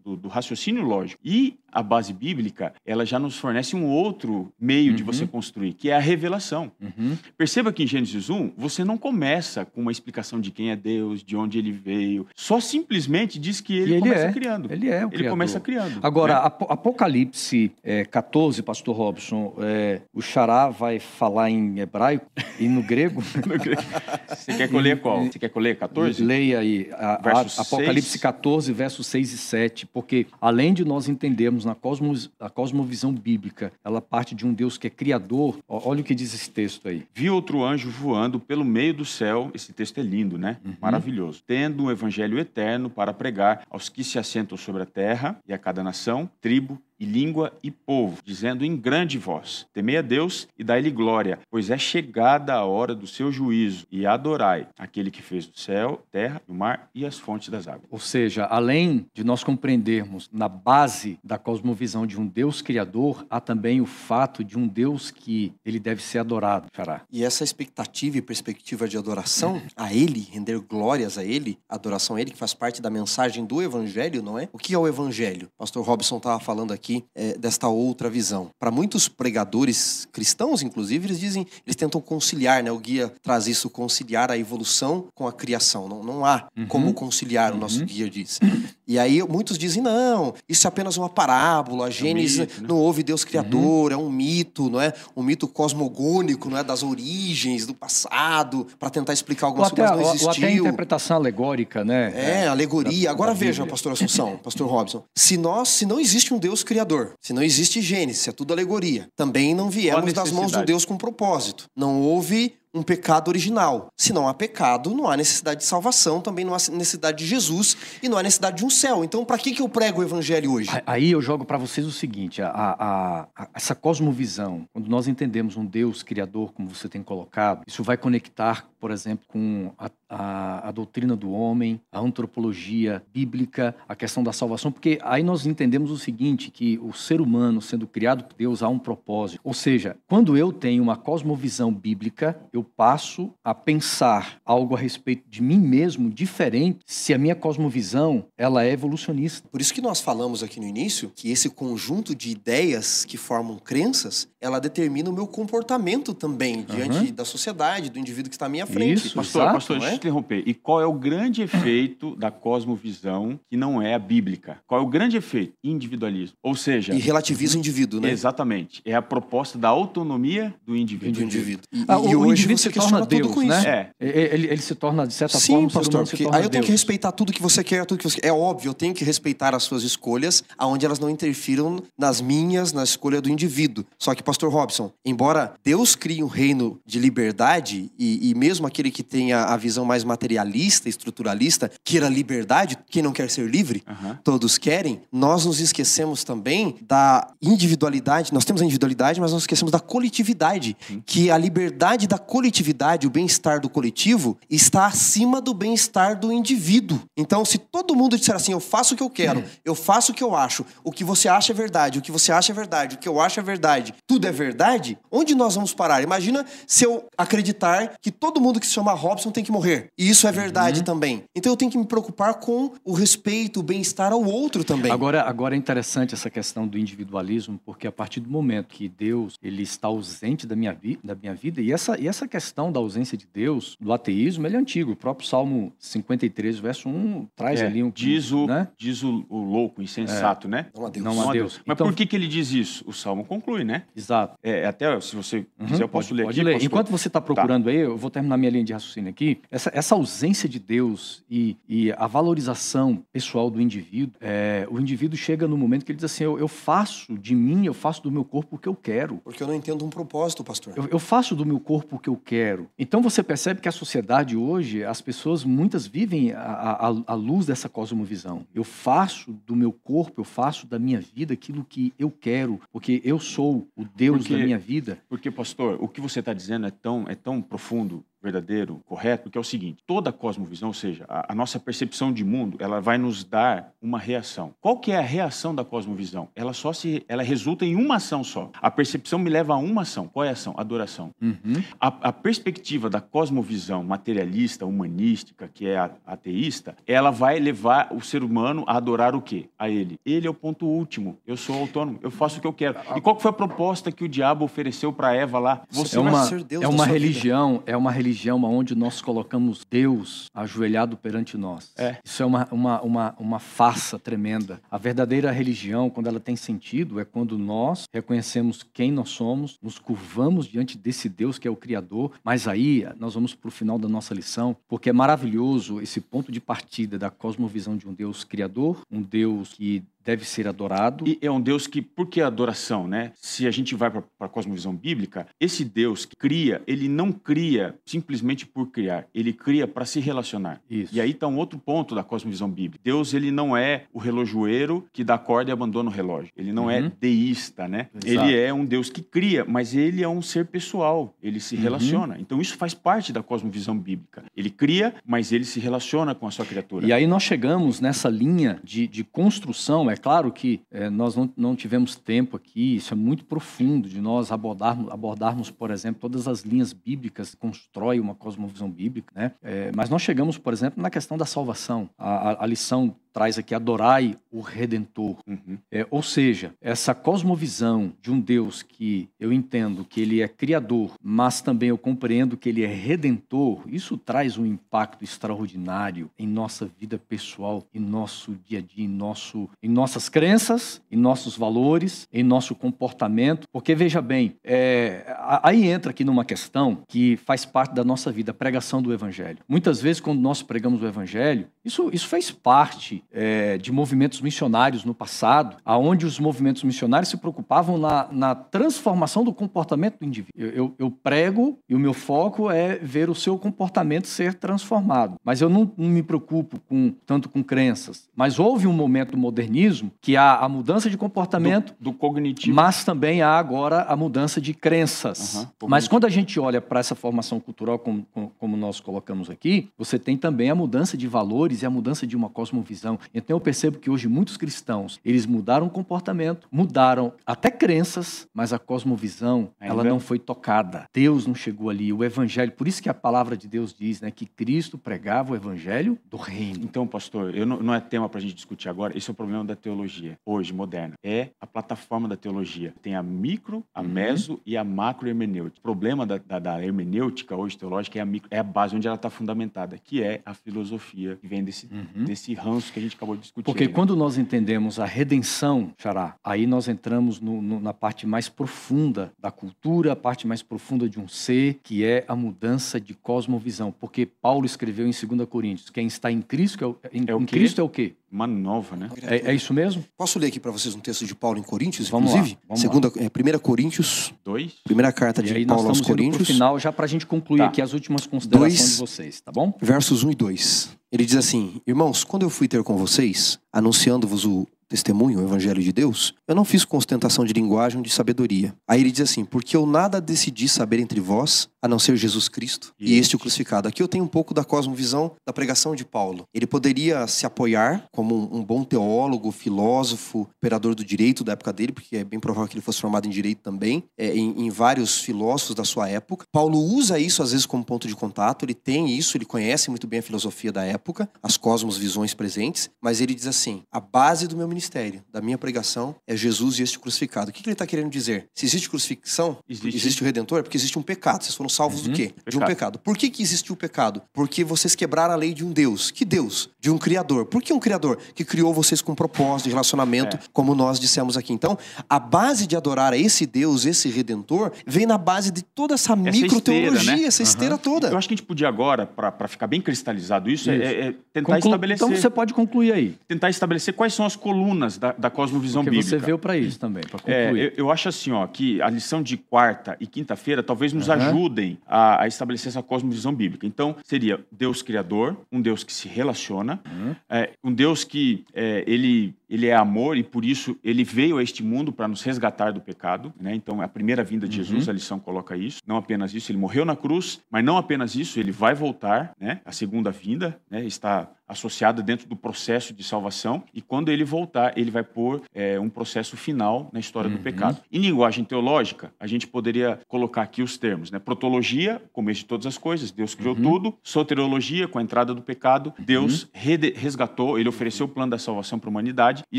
[0.05, 1.21] do, do raciocínio lógico.
[1.25, 4.97] E a base bíblica, ela já nos fornece um outro meio uhum.
[4.97, 6.71] de você construir, que é a revelação.
[6.81, 7.17] Uhum.
[7.37, 11.25] Perceba que em Gênesis 1, você não começa com uma explicação de quem é Deus,
[11.25, 12.27] de onde ele veio.
[12.37, 14.33] Só simplesmente diz que ele, ele começa é.
[14.33, 14.71] criando.
[14.71, 15.31] Ele é o Ele criador.
[15.31, 15.99] começa criando.
[16.03, 16.53] Agora, né?
[16.69, 22.27] Apocalipse é, 14, pastor Robson, é, o Xará vai falar em hebraico
[22.61, 23.23] e no grego.
[23.47, 23.83] no grego.
[24.29, 25.25] Você quer leia qual?
[25.25, 26.23] Você quer leia 14?
[26.23, 26.91] Leia aí.
[26.93, 28.23] A, a, Apocalipse 6.
[28.23, 29.87] 14, versos 6 e 7.
[29.87, 34.77] Porque além de nós entendermos na cosmos, a cosmovisão bíblica, ela parte de um Deus
[34.77, 35.59] que é criador.
[35.67, 37.05] Olha o que diz esse texto aí.
[37.15, 39.51] Vi outro anjo voando pelo meio do céu.
[39.55, 40.59] Esse texto é lindo, né?
[40.65, 40.75] Uhum.
[40.81, 41.43] Maravilhoso.
[41.47, 45.59] Tendo um evangelho eterno para pregar aos que se assentam sobre a terra e a
[45.59, 50.63] cada nação, tribo, e língua e povo, dizendo em grande voz: Temei a Deus e
[50.63, 55.49] dai-lhe glória, pois é chegada a hora do seu juízo, e adorai aquele que fez
[55.49, 57.89] o céu, terra, o mar e as fontes das águas.
[57.91, 63.41] Ou seja, além de nós compreendermos na base da cosmovisão de um Deus criador, há
[63.41, 67.03] também o fato de um Deus que ele deve ser adorado, Xará.
[67.11, 72.21] E essa expectativa e perspectiva de adoração a ele, render glórias a ele, adoração a
[72.21, 74.49] ele, que faz parte da mensagem do evangelho, não é?
[74.53, 75.49] O que é o evangelho?
[75.59, 78.51] Pastor Robson estava falando aqui aqui é, desta outra visão.
[78.59, 82.71] Para muitos pregadores cristãos, inclusive, eles dizem, eles tentam conciliar, né?
[82.71, 85.89] O guia traz isso, conciliar a evolução com a criação.
[85.89, 86.67] Não, não há uhum.
[86.67, 87.87] como conciliar, o nosso uhum.
[87.87, 88.39] guia diz.
[88.87, 92.61] E aí muitos dizem, não, isso é apenas uma parábola, a Gênesis é um mito,
[92.63, 92.69] né?
[92.69, 93.99] não houve Deus criador, uhum.
[93.99, 94.93] é um mito, não é?
[95.17, 96.65] Um mito cosmogônico, não é?
[96.65, 100.29] Das origens, do passado, para tentar explicar algumas coisas, mas não existiu.
[100.29, 102.13] Ou até a interpretação alegórica, né?
[102.15, 103.11] É, alegoria.
[103.11, 107.15] Agora veja, pastor Assunção, pastor Robson, se nós, se não existe um Deus criador.
[107.21, 109.09] Se não existe Gênesis, é tudo alegoria.
[109.17, 111.67] Também não viemos das mãos de Deus com propósito.
[111.77, 113.89] Não houve um pecado original.
[113.97, 117.77] Se não há pecado, não há necessidade de salvação, também não há necessidade de Jesus
[118.03, 119.05] e não há necessidade de um céu.
[119.05, 120.71] Então, para que, que eu prego o evangelho hoje?
[120.87, 125.57] Aí eu jogo para vocês o seguinte: a, a, a, essa cosmovisão, quando nós entendemos
[125.57, 130.69] um Deus criador, como você tem colocado, isso vai conectar, por exemplo, com a, a,
[130.69, 135.91] a doutrina do homem, a antropologia bíblica, a questão da salvação, porque aí nós entendemos
[135.91, 139.41] o seguinte: que o ser humano, sendo criado por Deus, há um propósito.
[139.43, 145.25] Ou seja, quando eu tenho uma cosmovisão bíblica, eu passo a pensar algo a respeito
[145.29, 149.49] de mim mesmo diferente se a minha cosmovisão ela é evolucionista.
[149.49, 153.59] Por isso que nós falamos aqui no início que esse conjunto de ideias que formam
[153.59, 157.15] crenças, ela determina o meu comportamento também diante uhum.
[157.15, 159.07] da sociedade, do indivíduo que está à minha frente.
[159.07, 159.99] Isso, pastor, exato, pastor, é?
[160.03, 160.43] Interromper.
[160.47, 164.59] E qual é o grande efeito da cosmovisão que não é a bíblica?
[164.67, 165.55] Qual é o grande efeito?
[165.63, 166.37] Individualismo.
[166.43, 166.95] Ou seja...
[166.95, 168.11] E relativiza o indivíduo, né?
[168.11, 168.83] Exatamente.
[168.85, 171.15] É a proposta da autonomia do indivíduo.
[171.15, 171.65] Do indivíduo.
[171.73, 173.91] E, ah, e o hoje indivíduo você se torna Deus, né?
[174.01, 174.35] É.
[174.35, 177.13] Ele, ele, se torna, de certa Sim, forma, pastor, porque aí eu tenho que respeitar
[177.13, 178.29] tudo que você quer, tudo que você quer.
[178.29, 182.73] É óbvio, eu tenho que respeitar as suas escolhas, aonde elas não interfiram nas minhas,
[182.73, 183.85] na escolha do indivíduo.
[183.99, 188.91] Só que, pastor Robson, embora Deus crie um reino de liberdade, e, e mesmo aquele
[188.91, 194.17] que tenha a visão mais materialista, estruturalista, queira liberdade, quem não quer ser livre, uhum.
[194.25, 199.71] todos querem, nós nos esquecemos também da individualidade, nós temos a individualidade, mas nós esquecemos
[199.71, 201.03] da coletividade, uhum.
[201.05, 207.01] que a liberdade da coletividade, o bem-estar do coletivo, está acima do bem-estar do indivíduo.
[207.17, 209.47] Então, se todo mundo disser assim, eu faço o que eu quero, uhum.
[209.65, 212.33] eu faço o que eu acho, o que você acha é verdade, o que você
[212.33, 215.75] acha é verdade, o que eu acho é verdade, tudo é verdade, onde nós vamos
[215.75, 216.03] parar?
[216.03, 219.72] Imagina se eu acreditar que todo mundo que se chama Robson tem que morrer.
[219.99, 220.85] E isso é verdade uhum.
[220.85, 221.25] também.
[221.35, 224.91] Então eu tenho que me preocupar com o respeito, o bem-estar ao outro também.
[224.91, 229.35] Agora, agora é interessante essa questão do individualismo, porque a partir do momento que Deus
[229.43, 232.81] ele está ausente da minha, vi da minha vida, e essa, e essa questão da
[232.81, 234.93] ausência de Deus, do ateísmo, ele é antigo.
[234.93, 237.91] O próprio Salmo 53, verso 1, traz é, ali um.
[237.91, 238.69] Diz o, né?
[238.77, 240.51] diz o, o louco, o insensato, é.
[240.51, 240.67] né?
[240.75, 241.05] Não a Deus.
[241.05, 241.61] Não a Deus.
[241.65, 242.85] Mas então, por que, que ele diz isso?
[242.87, 243.85] O Salmo conclui, né?
[243.97, 244.37] Exato.
[244.43, 246.51] É, até se você uhum, quiser, eu posso pode, ler pode aqui.
[246.51, 246.63] Ler.
[246.63, 247.71] Enquanto você está procurando tá.
[247.71, 249.39] aí, eu vou terminar minha linha de raciocínio aqui.
[249.51, 255.17] Essa, essa ausência de Deus e, e a valorização pessoal do indivíduo, é, o indivíduo
[255.17, 258.11] chega no momento que ele diz assim: eu, eu, faço de mim, eu faço do
[258.11, 259.19] meu corpo o que eu quero.
[259.19, 260.75] Porque eu não entendo um propósito, pastor.
[260.77, 262.69] Eu, eu faço do meu corpo o que eu quero.
[262.79, 268.47] Então você percebe que a sociedade hoje, as pessoas muitas vivem à luz dessa cosmovisão.
[268.55, 273.01] Eu faço do meu corpo, eu faço da minha vida aquilo que eu quero, porque
[273.05, 274.99] eu sou o Deus porque, da minha vida.
[275.09, 279.37] Porque, pastor, o que você está dizendo é tão, é tão profundo verdadeiro, correto, porque
[279.37, 282.97] é o seguinte: toda cosmovisão, ou seja, a, a, nossa percepção de mundo, ela vai
[282.97, 284.55] nos dar uma reação.
[284.61, 286.29] Qual que é a reação da cosmovisão?
[286.35, 288.51] Ela só se, ela resulta em uma ação só.
[288.61, 290.07] A percepção me leva a uma ação.
[290.07, 290.55] Qual é a ação?
[290.57, 291.11] Adoração.
[291.21, 291.63] Uhum.
[291.81, 298.23] A, a, perspectiva da cosmovisão materialista, humanística, que é ateísta, ela vai levar o ser
[298.23, 299.49] humano a adorar o quê?
[299.59, 299.99] A ele.
[300.07, 301.19] Ele é o ponto último.
[301.27, 301.99] Eu sou autônomo.
[302.03, 302.77] Eu faço o que eu quero.
[302.95, 305.63] E qual foi a proposta que o diabo ofereceu para Eva lá?
[305.71, 307.65] Você é uma, ser Deus é uma religião, vida.
[307.67, 311.73] é uma religião religião onde nós colocamos Deus ajoelhado perante nós.
[311.79, 311.97] É.
[312.05, 314.61] Isso é uma, uma, uma, uma farsa tremenda.
[314.71, 319.79] A verdadeira religião, quando ela tem sentido, é quando nós reconhecemos quem nós somos, nos
[319.79, 323.79] curvamos diante desse Deus que é o Criador, mas aí nós vamos para o final
[323.79, 328.25] da nossa lição, porque é maravilhoso esse ponto de partida da cosmovisão de um Deus
[328.25, 331.07] Criador, um Deus que deve ser adorado.
[331.07, 333.13] E é um Deus que, por que adoração, né?
[333.17, 337.75] Se a gente vai para a cosmovisão bíblica, esse Deus que cria, ele não cria
[337.85, 340.61] simplesmente por criar, ele cria para se relacionar.
[340.69, 340.95] Isso.
[340.95, 342.81] E aí está um outro ponto da cosmovisão bíblica.
[342.83, 346.33] Deus, ele não é o relojoeiro que dá corda e abandona o relógio.
[346.37, 346.87] Ele não é uhum.
[346.87, 347.89] é deísta, né?
[348.05, 348.29] Exato.
[348.29, 351.63] Ele é um Deus que cria, mas ele é um ser pessoal, ele se uhum.
[351.63, 352.17] relaciona.
[352.19, 354.25] Então isso faz parte da cosmovisão bíblica.
[354.37, 356.87] Ele cria, mas ele se relaciona com a sua criatura.
[356.87, 361.33] E aí nós chegamos nessa linha de, de construção, é claro que é, nós não,
[361.37, 366.27] não tivemos tempo aqui, isso é muito profundo de nós abordarmos, abordarmos, por exemplo, todas
[366.27, 369.33] as linhas bíblicas que constroem uma cosmovisão bíblica, né?
[369.43, 371.89] É, mas nós chegamos, por exemplo, na questão da salvação.
[371.97, 375.19] A, a, a lição traz aqui adorai o Redentor.
[375.27, 375.59] Uhum.
[375.71, 380.93] É, ou seja, essa cosmovisão de um Deus que eu entendo que ele é criador,
[381.03, 386.67] mas também eu compreendo que ele é redentor, isso traz um impacto extraordinário em nossa
[386.79, 392.09] vida pessoal, em nosso dia a dia, em, nosso, em nossas crenças, em nossos valores,
[392.13, 393.47] em nosso comportamento.
[393.53, 395.05] Porque veja bem, é,
[395.43, 399.39] aí entra aqui numa questão que faz parte da nossa vida, a pregação do Evangelho.
[399.49, 404.21] Muitas vezes, quando nós pregamos o Evangelho, isso, isso faz parte parte é, de movimentos
[404.21, 410.07] missionários no passado, aonde os movimentos missionários se preocupavam na, na transformação do comportamento do
[410.07, 410.33] indivíduo.
[410.35, 415.17] Eu, eu, eu, prego e o meu foco é ver o seu comportamento ser transformado.
[415.25, 418.09] Mas eu não, não me preocupo com tanto com crenças.
[418.17, 422.55] Mas houve um momento do modernismo que há a mudança de comportamento, do, do cognitivo,
[422.55, 425.49] mas também há agora a mudança de crenças.
[425.63, 428.07] Uhum, mas quando a gente olha para essa formação cultural, como,
[428.39, 432.17] como nós colocamos aqui, você tem também a mudança de valores e a mudança de
[432.17, 432.92] uma cosmovisão.
[433.15, 438.53] Então eu percebo que hoje muitos cristãos, eles mudaram o comportamento, mudaram até crenças, mas
[438.53, 439.75] a cosmovisão, Ainda?
[439.75, 440.87] ela não foi tocada.
[440.93, 444.11] Deus não chegou ali, o evangelho, por isso que a palavra de Deus diz, né,
[444.11, 446.61] que Cristo pregava o evangelho do reino.
[446.63, 449.15] Então, pastor, eu não, não é tema para a gente discutir agora, esse é o
[449.15, 450.95] problema da teologia, hoje, moderna.
[451.03, 452.75] É a plataforma da teologia.
[452.83, 453.89] Tem a micro, a uhum.
[453.89, 455.59] meso e a macro hermenêutica.
[455.59, 458.87] O problema da, da, da hermenêutica hoje teológica é a, micro, é a base onde
[458.87, 462.05] ela está fundamentada, que é a filosofia que vem desse, uhum.
[462.05, 463.45] desse ranço que a gente acabou de discutir.
[463.45, 463.73] Porque né?
[463.73, 469.13] quando nós entendemos a redenção, Xará, aí nós entramos no, no, na parte mais profunda
[469.19, 473.73] da cultura, a parte mais profunda de um ser, que é a mudança de cosmovisão.
[473.73, 477.61] Porque Paulo escreveu em 2 Coríntios, quem está em Cristo, é, em, é em Cristo
[477.61, 477.95] é o quê?
[478.11, 478.91] Uma nova, né?
[479.03, 479.83] É, é isso mesmo?
[479.97, 482.35] Posso ler aqui para vocês um texto de Paulo em Coríntios, vamos inclusive?
[482.35, 483.03] Lá, vamos Segunda, lá.
[483.03, 484.53] É, 1 Coríntios 2.
[484.65, 486.29] Primeira carta de Paulo aos Coríntios.
[486.29, 487.47] final, já para a gente concluir tá.
[487.47, 489.55] aqui as últimas considerações dois, de vocês, tá bom?
[489.61, 490.82] Versos 1 e 2.
[490.93, 495.63] Ele diz assim: Irmãos, quando eu fui ter com vocês, anunciando-vos o testemunho, o evangelho
[495.63, 498.55] de Deus, eu não fiz com ostentação de linguagem ou de sabedoria.
[498.67, 502.29] Aí ele diz assim: Porque eu nada decidi saber entre vós, a não ser Jesus
[502.29, 503.69] Cristo e este o crucificado.
[503.69, 506.25] Aqui eu tenho um pouco da cosmovisão da pregação de Paulo.
[506.35, 511.73] Ele poderia se apoiar como um, bom teólogo, filósofo, operador do direito da época dele,
[511.73, 515.01] porque é bem provável que ele fosse formado em direito também, é, em, em vários
[515.01, 516.25] filósofos da sua época.
[516.33, 519.87] Paulo usa isso às vezes como ponto de contato, ele tem isso, ele conhece muito
[519.87, 524.37] bem a filosofia da época, as cosmos-visões presentes, mas ele diz assim: a base do
[524.37, 527.31] meu ministério ministério, da minha pregação, é Jesus e este crucificado.
[527.31, 528.29] O que, que ele está querendo dizer?
[528.33, 529.77] Se existe crucifixão, existe.
[529.77, 530.03] existe.
[530.03, 531.25] o Redentor, é porque existe um pecado.
[531.25, 531.91] Vocês foram salvos uhum.
[531.91, 532.09] do quê?
[532.09, 532.31] Pecado.
[532.31, 532.79] De um pecado.
[532.79, 534.03] Por que, que existiu o pecado?
[534.13, 535.91] Porque vocês quebraram a lei de um Deus.
[535.91, 536.49] Que Deus?
[536.61, 537.27] De um Criador.
[537.27, 537.99] Por que um Criador?
[538.15, 540.21] Que criou vocês com um propósito de relacionamento, é.
[540.33, 541.33] como nós dissemos aqui.
[541.33, 541.59] Então,
[541.89, 545.93] a base de adorar a esse Deus, esse Redentor, vem na base de toda essa,
[545.93, 547.07] essa microteologia, esteira, né?
[547.07, 547.61] essa esteira uhum.
[547.61, 547.89] toda.
[547.89, 550.65] Eu acho que a gente podia agora, para ficar bem cristalizado isso, é, isso.
[550.65, 551.51] É, é, tentar Conclu...
[551.51, 551.87] estabelecer...
[551.87, 552.97] Então você pode concluir aí.
[553.09, 555.99] Tentar estabelecer quais são as colunas da, da cosmovisão Porque bíblica.
[555.99, 557.41] você veio para isso também, para é, concluir.
[557.41, 560.89] É, eu, eu, acho assim, ó, que a lição de quarta e quinta-feira talvez nos
[560.89, 560.95] uhum.
[560.95, 563.47] ajudem a, a, estabelecer essa cosmovisão bíblica.
[563.47, 566.95] Então, seria Deus criador, um Deus que se relaciona, uhum.
[567.09, 571.23] é, um Deus que é, ele ele é amor e por isso ele veio a
[571.23, 573.15] este mundo para nos resgatar do pecado.
[573.19, 573.35] Né?
[573.35, 574.71] Então, a primeira vinda de Jesus, uhum.
[574.71, 575.63] a lição coloca isso.
[575.67, 579.13] Não apenas isso, ele morreu na cruz, mas não apenas isso, ele vai voltar.
[579.19, 579.41] Né?
[579.43, 580.63] A segunda vinda né?
[580.67, 585.59] está associada dentro do processo de salvação e quando ele voltar, ele vai pôr é,
[585.59, 587.17] um processo final na história uhum.
[587.17, 587.63] do pecado.
[587.73, 590.99] Em linguagem teológica, a gente poderia colocar aqui os termos, né?
[590.99, 593.43] Protologia, começo de todas as coisas, Deus criou uhum.
[593.43, 593.79] tudo.
[593.83, 596.73] Soteriologia, com a entrada do pecado, Deus uhum.
[596.75, 599.39] resgatou, ele ofereceu o plano da salvação para a humanidade e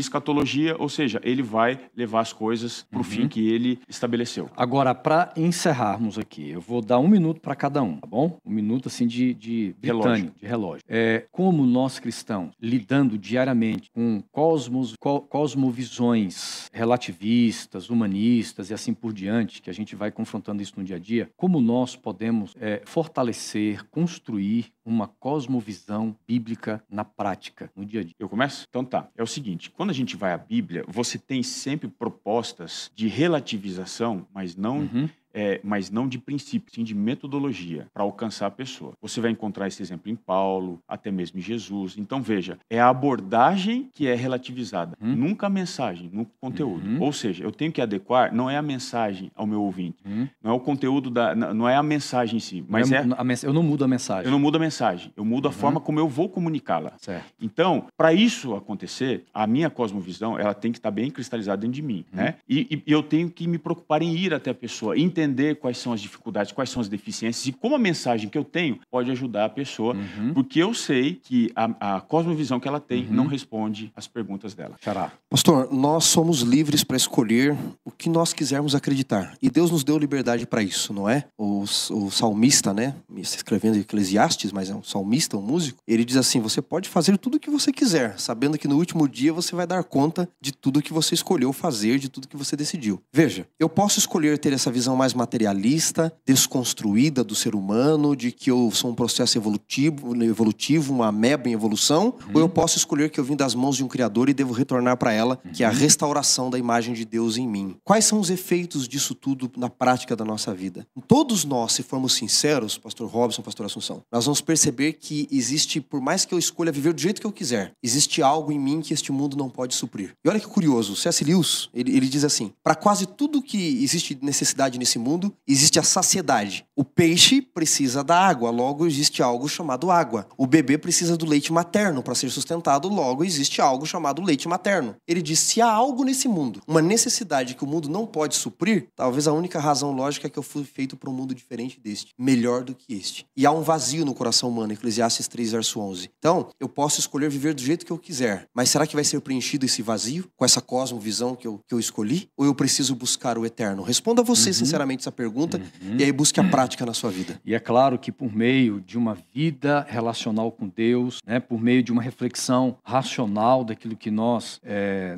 [0.00, 3.04] escatologia, ou seja, ele vai levar as coisas para o uhum.
[3.04, 4.50] fim que ele estabeleceu.
[4.56, 8.38] Agora, para encerrarmos aqui, eu vou dar um minuto para cada um, tá bom?
[8.44, 10.32] Um minuto assim de, de relógio.
[10.36, 10.84] de relógio.
[10.88, 19.12] É, como nós cristãos, lidando diariamente com cosmos, co cosmovisões relativistas, humanistas e assim por
[19.12, 22.82] diante, que a gente vai confrontando isso no dia a dia, como nós podemos é,
[22.84, 28.14] fortalecer, construir uma cosmovisão bíblica na prática, no dia a dia?
[28.18, 28.66] Eu começo?
[28.68, 29.08] Então tá.
[29.16, 34.26] É o seguinte, quando a gente vai à Bíblia, você tem sempre propostas de relativização,
[34.32, 38.92] mas não uhum é, mas não de princípio, sim de metodologia para alcançar a pessoa.
[39.02, 41.96] Você vai encontrar esse exemplo em Paulo, até mesmo em Jesus.
[41.98, 45.14] Então, veja, é a abordagem que é relativizada, hum.
[45.14, 46.86] nunca a mensagem, nunca o conteúdo.
[46.86, 47.02] Uhum.
[47.02, 50.28] Ou seja, eu tenho que adequar, não é a mensagem ao meu ouvinte, uhum.
[50.42, 52.98] não é o conteúdo, da, não é a mensagem em si, mas é...
[52.98, 53.02] é...
[53.42, 54.24] eu não mudo a mensagem.
[54.26, 55.56] Eu não mudo a mensagem, eu mudo a uhum.
[55.56, 56.92] forma como eu vou comunicá-la.
[57.40, 61.82] Então, para isso acontecer, a minha cosmovisão, ela tem que estar bem cristalizada dentro de
[61.82, 62.18] mim, uhum.
[62.18, 62.34] né?
[62.48, 65.78] E, e, eu tenho que me preocupar em ir até a pessoa, entender entender quais
[65.78, 69.10] são as dificuldades, quais são as deficiências e como a mensagem que eu tenho pode
[69.10, 70.32] ajudar a pessoa, uhum.
[70.34, 73.12] porque eu sei que a, a cosmovisão que ela tem uhum.
[73.12, 74.76] não responde às perguntas dela.
[74.80, 75.12] Xará.
[75.28, 79.34] Pastor, nós somos livres para escolher o que nós quisermos acreditar.
[79.40, 81.24] E Deus nos deu liberdade para isso, não é?
[81.36, 82.94] O, o salmista, né?
[83.16, 85.80] Escrevendo Eclesiastes, mas é um salmista, um músico.
[85.86, 89.08] Ele diz assim: você pode fazer tudo o que você quiser, sabendo que no último
[89.08, 92.56] dia você vai dar conta de tudo que você escolheu fazer, de tudo que você
[92.56, 93.00] decidiu.
[93.12, 98.30] Veja, eu posso escolher ter essa visão mais mais materialista, desconstruída do ser humano, de
[98.30, 102.34] que eu sou um processo evolutivo, evolutivo uma ameba em evolução, uhum.
[102.34, 104.96] ou eu posso escolher que eu vim das mãos de um Criador e devo retornar
[104.96, 105.52] para ela, uhum.
[105.52, 105.76] que é a uhum.
[105.76, 107.76] restauração da imagem de Deus em mim.
[107.82, 110.86] Quais são os efeitos disso tudo na prática da nossa vida?
[111.06, 116.00] Todos nós, se formos sinceros, Pastor Robson, Pastor Assunção, nós vamos perceber que existe, por
[116.00, 118.92] mais que eu escolha viver do jeito que eu quiser, existe algo em mim que
[118.92, 120.14] este mundo não pode suprir.
[120.24, 121.24] E olha que curioso, C.S.
[121.24, 125.03] Lewis, ele, ele diz assim: para quase tudo que existe necessidade nesse mundo,
[125.46, 126.66] existe a saciedade.
[126.76, 130.26] O peixe precisa da água, logo existe algo chamado água.
[130.36, 134.96] O bebê precisa do leite materno para ser sustentado, logo existe algo chamado leite materno.
[135.06, 138.88] Ele diz: se há algo nesse mundo, uma necessidade que o mundo não pode suprir,
[138.96, 142.12] talvez a única razão lógica é que eu fui feito para um mundo diferente deste,
[142.18, 143.24] melhor do que este.
[143.36, 146.10] E há um vazio no coração humano, Eclesiastes 3, verso 11.
[146.18, 149.20] Então, eu posso escolher viver do jeito que eu quiser, mas será que vai ser
[149.20, 152.28] preenchido esse vazio com essa cosmovisão que eu, que eu escolhi?
[152.36, 153.84] Ou eu preciso buscar o eterno?
[153.84, 154.54] Responda você, uhum.
[154.54, 155.96] sinceramente, essa pergunta uhum.
[155.98, 157.40] e aí busque a prática na sua vida.
[157.44, 161.82] E é claro que por meio de uma vida relacional com Deus, né, por meio
[161.82, 165.16] de uma reflexão racional daquilo que nós é,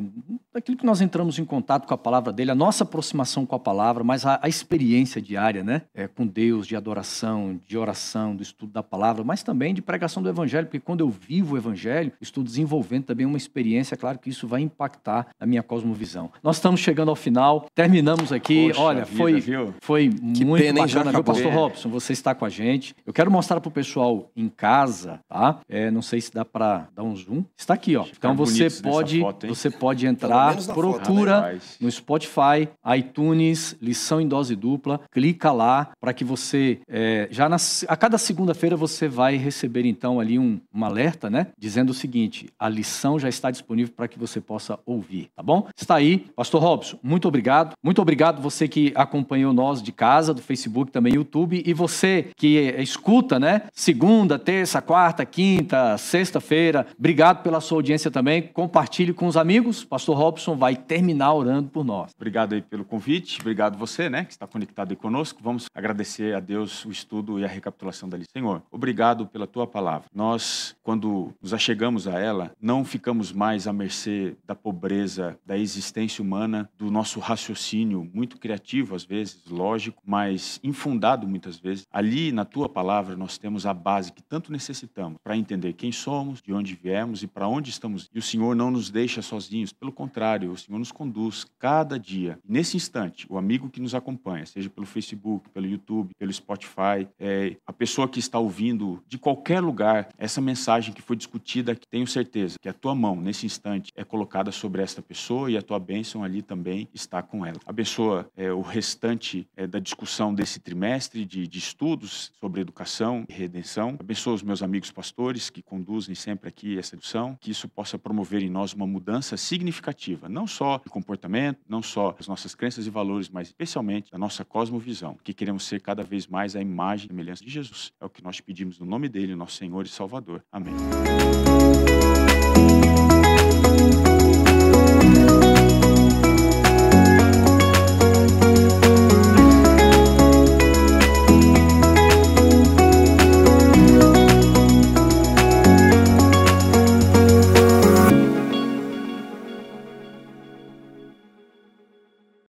[0.53, 3.59] daquilo que nós entramos em contato com a palavra dele, a nossa aproximação com a
[3.59, 8.43] palavra, mas a, a experiência diária, né, é, com Deus, de adoração, de oração, do
[8.43, 12.13] estudo da palavra, mas também de pregação do evangelho, porque quando eu vivo o evangelho,
[12.21, 16.31] estou desenvolvendo também uma experiência, claro que isso vai impactar a minha cosmovisão.
[16.43, 18.69] Nós estamos chegando ao final, terminamos aqui.
[18.69, 19.75] Poxa Olha, vida, foi viu?
[19.81, 21.89] foi que muito pena, bacana, viu, Pastor Robson?
[21.91, 22.95] Você está com a gente.
[23.07, 25.61] Eu quero mostrar para o pessoal em casa, tá?
[25.69, 27.45] É, não sei se dá para dar um zoom.
[27.57, 28.05] Está aqui, ó.
[28.17, 31.61] Então você pode, foto, você pode entrar procura foto, né?
[31.81, 37.57] no Spotify, iTunes, lição em dose dupla, clica lá para que você é, já na,
[37.89, 42.49] a cada segunda-feira você vai receber então ali um, um alerta, né, dizendo o seguinte:
[42.59, 45.69] a lição já está disponível para que você possa ouvir, tá bom?
[45.77, 46.99] Está aí, Pastor Robson.
[47.03, 51.26] Muito obrigado, muito obrigado você que acompanhou nós de casa, do Facebook, também YouTube
[51.65, 56.87] e você que escuta, né, segunda, terça, quarta, quinta, sexta-feira.
[56.99, 58.43] Obrigado pela sua audiência também.
[58.43, 59.85] Compartilhe com os amigos.
[59.85, 62.13] Pastor Robson vai terminar orando por nós.
[62.17, 65.41] Obrigado aí pelo convite, obrigado você, né, que está conectado aí conosco.
[65.43, 68.17] Vamos agradecer a Deus o estudo e a recapitulação da.
[68.33, 70.09] Senhor, obrigado pela tua palavra.
[70.15, 76.23] Nós, quando nos achegamos a ela, não ficamos mais à mercê da pobreza, da existência
[76.23, 81.87] humana, do nosso raciocínio muito criativo às vezes, lógico, mas infundado muitas vezes.
[81.93, 86.43] Ali na tua palavra nós temos a base que tanto necessitamos para entender quem somos,
[86.43, 88.11] de onde viemos e para onde estamos.
[88.13, 92.39] E o Senhor não nos deixa sozinhos, pelo contrário, o Senhor nos conduz cada dia.
[92.47, 97.57] Nesse instante, o amigo que nos acompanha, seja pelo Facebook, pelo YouTube, pelo Spotify, é,
[97.65, 102.07] a pessoa que está ouvindo de qualquer lugar essa mensagem que foi discutida, que tenho
[102.07, 105.79] certeza que a tua mão, nesse instante, é colocada sobre esta pessoa e a tua
[105.79, 107.59] bênção ali também está com ela.
[107.67, 113.33] Abençoa é, o restante é, da discussão desse trimestre de, de estudos sobre educação e
[113.33, 113.97] redenção.
[113.99, 118.43] Abençoa os meus amigos pastores que conduzem sempre aqui essa discussão, que isso possa promover
[118.43, 122.91] em nós uma mudança significativa não só de comportamento, não só das nossas crenças e
[122.91, 127.09] valores, mas especialmente da nossa cosmovisão, que queremos ser cada vez mais a imagem e
[127.09, 127.93] semelhança de Jesus.
[128.01, 130.45] É o que nós pedimos no nome dele, nosso Senhor e Salvador.
[130.53, 130.75] Amém.